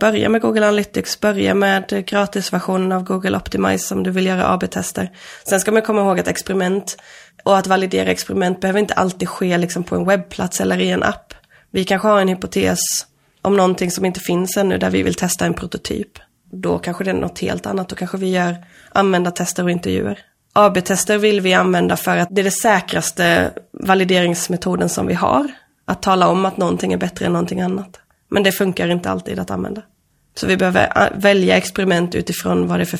[0.00, 5.10] Börja med Google Analytics, börja med gratisversionen av Google Optimize om du vill göra AB-tester.
[5.48, 6.96] Sen ska man komma ihåg att experiment
[7.44, 11.02] och att validera experiment behöver inte alltid ske liksom på en webbplats eller i en
[11.02, 11.34] app.
[11.70, 12.80] Vi kanske har en hypotes
[13.42, 16.18] om någonting som inte finns ännu där vi vill testa en prototyp.
[16.52, 18.56] Då kanske det är något helt annat, då kanske vi gör
[18.92, 20.18] användartester och intervjuer.
[20.52, 25.48] AB-tester vill vi använda för att det är det säkraste valideringsmetoden som vi har.
[25.84, 28.00] Att tala om att någonting är bättre än någonting annat.
[28.28, 29.82] Men det funkar inte alltid att använda.
[30.34, 32.98] Så vi behöver äh, välja experiment utifrån vad det är för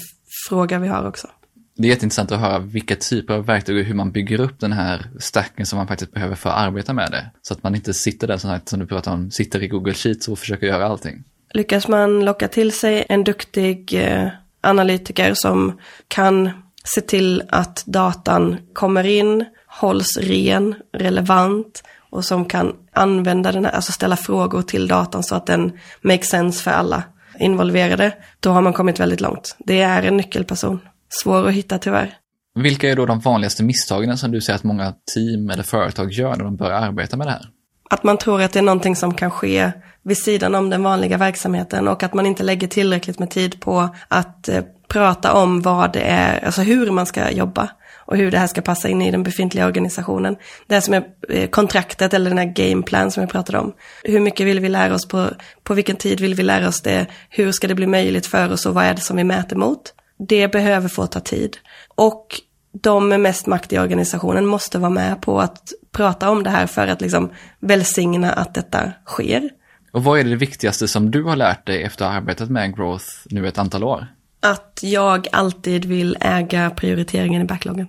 [0.48, 1.28] fråga vi har också.
[1.76, 4.72] Det är jätteintressant att höra vilka typer av verktyg och hur man bygger upp den
[4.72, 7.30] här stacken som man faktiskt behöver för att arbeta med det.
[7.42, 10.28] Så att man inte sitter där som, som du pratar om, sitter i Google Sheets
[10.28, 11.24] och försöker göra allting.
[11.54, 14.28] Lyckas man locka till sig en duktig eh,
[14.60, 15.78] analytiker som
[16.08, 16.50] kan
[16.84, 23.72] se till att datan kommer in, hålls ren, relevant och som kan använda den här,
[23.72, 27.02] alltså ställa frågor till datan så att den makes sense för alla
[27.38, 29.56] involverade, då har man kommit väldigt långt.
[29.58, 30.80] Det är en nyckelperson.
[31.08, 32.14] Svår att hitta tyvärr.
[32.54, 36.36] Vilka är då de vanligaste misstagen som du ser att många team eller företag gör
[36.36, 37.48] när de börjar arbeta med det här?
[37.92, 39.72] Att man tror att det är någonting som kan ske
[40.02, 43.88] vid sidan om den vanliga verksamheten och att man inte lägger tillräckligt med tid på
[44.08, 48.38] att eh, prata om vad det är, alltså hur man ska jobba och hur det
[48.38, 50.36] här ska passa in i den befintliga organisationen.
[50.66, 53.72] Det som är eh, kontraktet eller den här gameplan som jag pratade om.
[54.04, 55.28] Hur mycket vill vi lära oss på,
[55.62, 58.66] på vilken tid vill vi lära oss det, hur ska det bli möjligt för oss
[58.66, 59.94] och vad är det som vi mäter mot.
[60.28, 61.56] Det behöver få ta tid.
[61.94, 62.40] Och
[62.72, 66.66] de med mest makt i organisationen måste vara med på att prata om det här
[66.66, 69.50] för att liksom välsigna att detta sker.
[69.92, 72.76] Och vad är det viktigaste som du har lärt dig efter att ha arbetat med
[72.76, 74.06] growth nu ett antal år?
[74.40, 77.86] Att jag alltid vill äga prioriteringen i backloggen.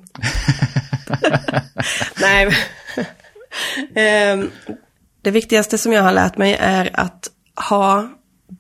[2.21, 2.45] Nej.
[4.34, 4.51] um,
[5.21, 7.27] det viktigaste som jag har lärt mig är att
[7.69, 8.09] ha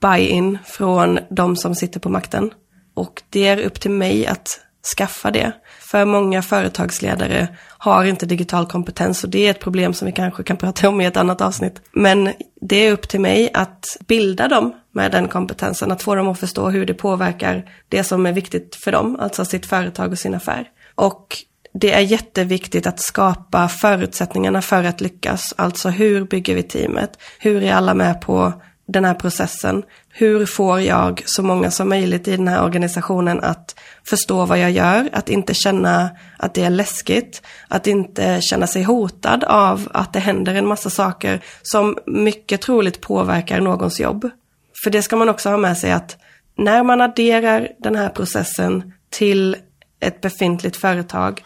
[0.01, 2.51] buy-in från de som sitter på makten.
[2.93, 4.59] Och det är upp till mig att
[4.97, 5.51] skaffa det.
[5.93, 10.43] För många företagsledare har inte digital kompetens och det är ett problem som vi kanske
[10.43, 11.81] kan prata om i ett annat avsnitt.
[11.91, 16.27] Men det är upp till mig att bilda dem med den kompetensen, att få dem
[16.27, 20.19] att förstå hur det påverkar det som är viktigt för dem, alltså sitt företag och
[20.19, 20.67] sin affär.
[20.95, 21.37] Och
[21.73, 25.53] det är jätteviktigt att skapa förutsättningarna för att lyckas.
[25.57, 27.17] Alltså hur bygger vi teamet?
[27.39, 28.53] Hur är alla med på
[28.85, 29.83] den här processen?
[30.09, 34.71] Hur får jag så många som möjligt i den här organisationen att förstå vad jag
[34.71, 40.13] gör, att inte känna att det är läskigt, att inte känna sig hotad av att
[40.13, 44.29] det händer en massa saker som mycket troligt påverkar någons jobb.
[44.83, 46.17] För det ska man också ha med sig att
[46.57, 49.55] när man adderar den här processen till
[49.99, 51.43] ett befintligt företag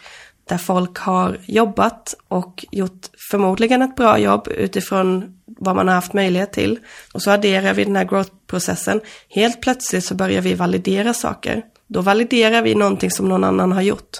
[0.48, 6.12] där folk har jobbat och gjort förmodligen ett bra jobb utifrån vad man har haft
[6.12, 6.78] möjlighet till.
[7.12, 9.00] Och så adderar vi den här growth-processen.
[9.28, 11.62] Helt plötsligt så börjar vi validera saker.
[11.86, 14.18] Då validerar vi någonting som någon annan har gjort.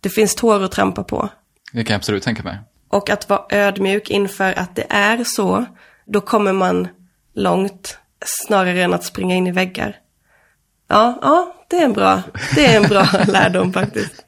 [0.00, 1.28] Det finns tår att trampa på.
[1.72, 2.58] Det kan jag absolut tänka mig.
[2.88, 5.64] Och att vara ödmjuk inför att det är så,
[6.06, 6.88] då kommer man
[7.34, 9.96] långt snarare än att springa in i väggar.
[10.88, 12.22] Ja, ja, det är en bra,
[12.54, 14.24] det är en bra lärdom faktiskt.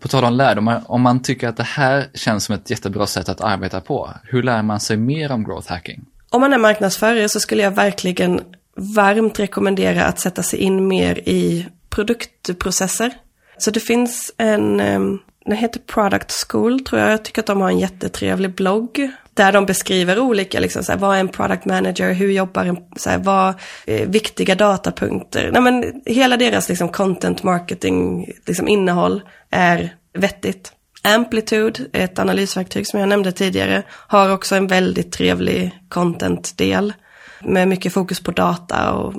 [0.00, 3.28] På tal om lärdomar, om man tycker att det här känns som ett jättebra sätt
[3.28, 6.04] att arbeta på, hur lär man sig mer om growth hacking?
[6.30, 8.40] Om man är marknadsförare så skulle jag verkligen
[8.76, 13.10] varmt rekommendera att sätta sig in mer i produktprocesser.
[13.58, 15.18] Så det finns en, ehm,
[15.48, 19.10] den heter Product School tror jag, jag tycker att de har en jättetrevlig blogg.
[19.34, 23.10] Där de beskriver olika, liksom, så vad är en product manager, hur jobbar en, så
[23.10, 23.54] här, vad
[23.86, 25.50] är viktiga datapunkter.
[25.52, 30.72] Nej, men hela deras liksom, content marketing liksom, innehåll är vettigt.
[31.02, 36.92] Amplitude, ett analysverktyg som jag nämnde tidigare, har också en väldigt trevlig content-del.
[37.40, 39.14] Med mycket fokus på data och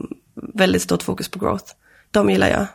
[0.53, 1.73] väldigt stort fokus på growth.
[2.11, 2.65] De gillar jag.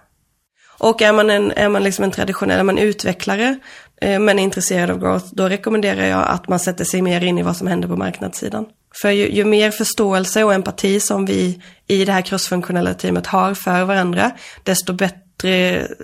[0.84, 3.58] Och är man en, är man liksom en traditionell, är man utvecklare
[4.00, 7.38] eh, men är intresserad av growth, då rekommenderar jag att man sätter sig mer in
[7.38, 8.66] i vad som händer på marknadssidan.
[9.02, 13.54] För ju, ju mer förståelse och empati som vi i det här crossfunktionella teamet har
[13.54, 14.30] för varandra,
[14.62, 14.96] desto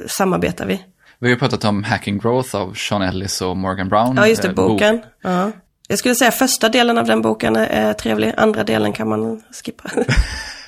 [0.07, 0.83] samarbetar vi.
[1.19, 4.17] Vi har ju pratat om Hacking Growth av Sean Ellis och Morgan Brown.
[4.17, 4.97] Ja, just det, eh, boken.
[4.97, 5.07] Bok.
[5.23, 5.53] Ja.
[5.89, 9.91] Jag skulle säga första delen av den boken är trevlig, andra delen kan man skippa.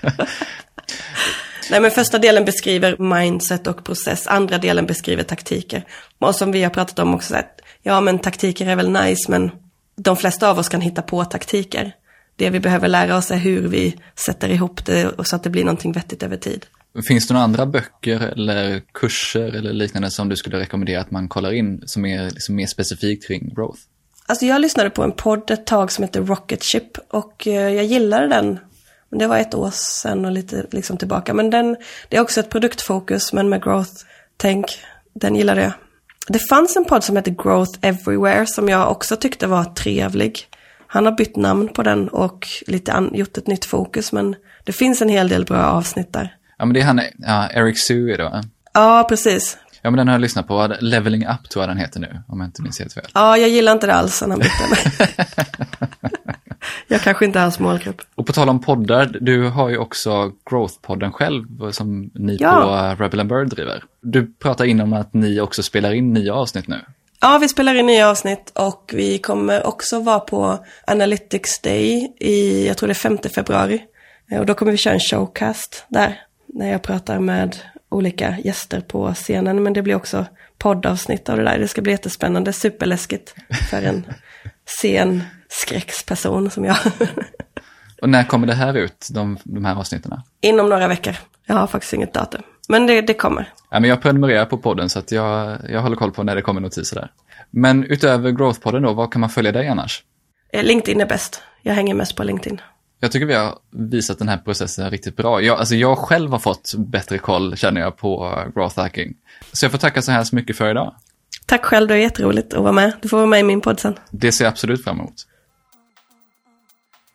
[1.70, 5.84] Nej, men första delen beskriver mindset och process, andra delen beskriver taktiker.
[6.18, 9.50] Och som vi har pratat om också, att, ja men taktiker är väl nice, men
[9.96, 11.92] de flesta av oss kan hitta på taktiker.
[12.36, 13.96] Det vi behöver lära oss är hur vi
[14.26, 16.66] sätter ihop det så att det blir någonting vettigt över tid.
[17.08, 21.28] Finns det några andra böcker eller kurser eller liknande som du skulle rekommendera att man
[21.28, 23.80] kollar in som är liksom mer specifikt kring growth?
[24.26, 27.84] Alltså jag lyssnade på en podd ett tag som heter Rocket Ship och eh, jag
[27.84, 28.58] gillade den.
[29.18, 31.34] Det var ett år sedan och lite liksom tillbaka.
[31.34, 31.76] Men den,
[32.08, 34.66] det är också ett produktfokus men med growth-tänk.
[35.14, 35.72] Den gillade jag.
[36.28, 40.38] Det fanns en podd som heter Growth Everywhere som jag också tyckte var trevlig.
[40.86, 44.72] Han har bytt namn på den och lite an, gjort ett nytt fokus men det
[44.72, 46.36] finns en hel del bra avsnitt där.
[46.58, 48.42] Ja, men det är han, ja, Eric Sue va?
[48.72, 49.58] Ja, precis.
[49.82, 50.74] Ja, men den har jag lyssnat på.
[50.80, 53.08] Leveling Up tror jag den heter nu, om jag inte minns helt fel.
[53.14, 55.08] Ja, jag gillar inte det alls han bytte.
[56.93, 58.01] jag kanske inte är hans målgrupp.
[58.14, 62.95] Och på tal om poddar, du har ju också Growth-podden själv som ni ja.
[62.97, 63.84] på Rebel and Bird driver.
[64.01, 66.80] Du pratar innan om att ni också spelar in nya avsnitt nu.
[67.20, 72.66] Ja, vi spelar in nya avsnitt och vi kommer också vara på Analytics Day i,
[72.66, 73.82] jag tror det är 5 februari.
[74.38, 77.57] Och då kommer vi köra en showcast där, när jag pratar med
[77.88, 79.62] olika gäster på scenen.
[79.62, 80.26] Men det blir också
[80.59, 81.59] poddavsnitt av det där.
[81.59, 83.34] Det ska bli jättespännande, superläskigt
[83.70, 84.05] för en
[85.53, 86.76] scenskräcksperson som jag.
[88.03, 90.20] Och när kommer det här ut, de, de här avsnitten?
[90.40, 91.16] Inom några veckor.
[91.46, 92.42] Jag har faktiskt inget datum.
[92.68, 93.53] Men det, det kommer.
[93.70, 96.42] Ja, men jag prenumererar på podden så att jag, jag håller koll på när det
[96.42, 97.11] kommer notiser där.
[97.50, 100.03] Men utöver Growth-podden då, vad kan man följa dig annars?
[100.53, 101.42] Eh, LinkedIn är bäst.
[101.62, 102.61] Jag hänger mest på LinkedIn.
[103.00, 105.40] Jag tycker vi har visat den här processen riktigt bra.
[105.40, 109.14] Jag, alltså jag själv har fått bättre koll, känner jag, på growth hacking.
[109.53, 110.94] Så jag får tacka så hemskt mycket för idag.
[111.46, 112.92] Tack själv, det är jätteroligt att vara med.
[113.03, 113.94] Du får vara med i min podd sen.
[114.11, 115.14] Det ser jag absolut fram emot.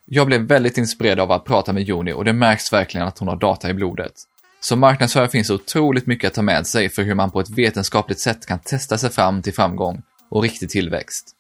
[0.10, 3.28] Jag blev väldigt inspirerad av att prata med Joni och det märks verkligen att hon
[3.28, 4.14] har data i blodet.
[4.60, 7.50] Som marknadsförare finns det otroligt mycket att ta med sig för hur man på ett
[7.50, 11.36] vetenskapligt sätt kan testa sig fram till framgång och riktig tillväxt.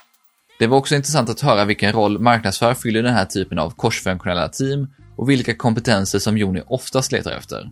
[0.59, 3.69] Det var också intressant att höra vilken roll marknadsförare fyller i den här typen av
[3.69, 4.87] korsfunktionella team
[5.17, 7.69] och vilka kompetenser som Joni oftast letar efter.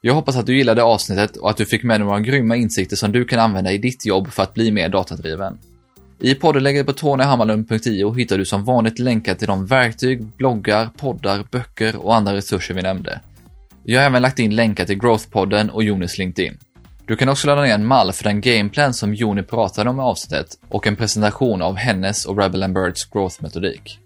[0.00, 2.96] Jag hoppas att du gillade avsnittet och att du fick med dig några grymma insikter
[2.96, 5.58] som du kan använda i ditt jobb för att bli mer datadriven.
[6.20, 11.96] I poddenlägget på tonyhammarlund.io hittar du som vanligt länkar till de verktyg, bloggar, poddar, böcker
[11.96, 13.20] och andra resurser vi nämnde.
[13.84, 16.58] Jag har även lagt in länkar till Growth-podden och Jonis LinkedIn.
[17.06, 20.02] Du kan också ladda ner en mall för den gameplan som Joni pratade om i
[20.02, 23.98] avsnittet och en presentation av hennes och Rebel and Birds growth-metodik.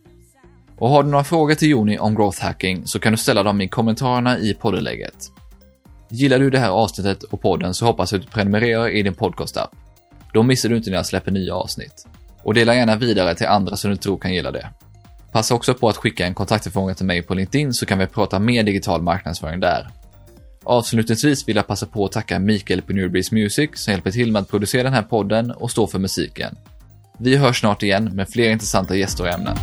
[0.79, 3.61] Och har du några frågor till Joni om growth hacking så kan du ställa dem
[3.61, 5.17] i kommentarerna i poddeläget.
[6.09, 9.15] Gillar du det här avsnittet och podden så hoppas jag att du prenumererar i din
[9.15, 9.71] podcast-app.
[10.33, 12.07] Då missar du inte när jag släpper nya avsnitt.
[12.43, 14.69] Och dela gärna vidare till andra som du tror kan gilla det.
[15.33, 18.39] Passa också på att skicka en kontaktförfrågan till mig på LinkedIn så kan vi prata
[18.39, 19.89] mer digital marknadsföring där.
[20.65, 24.43] Avslutningsvis vill jag passa på att tacka Mikael på Newbreeze Music som hjälper till med
[24.43, 26.57] att producera den här podden och stå för musiken.
[27.19, 29.57] Vi hörs snart igen med fler intressanta gäster och ämnen.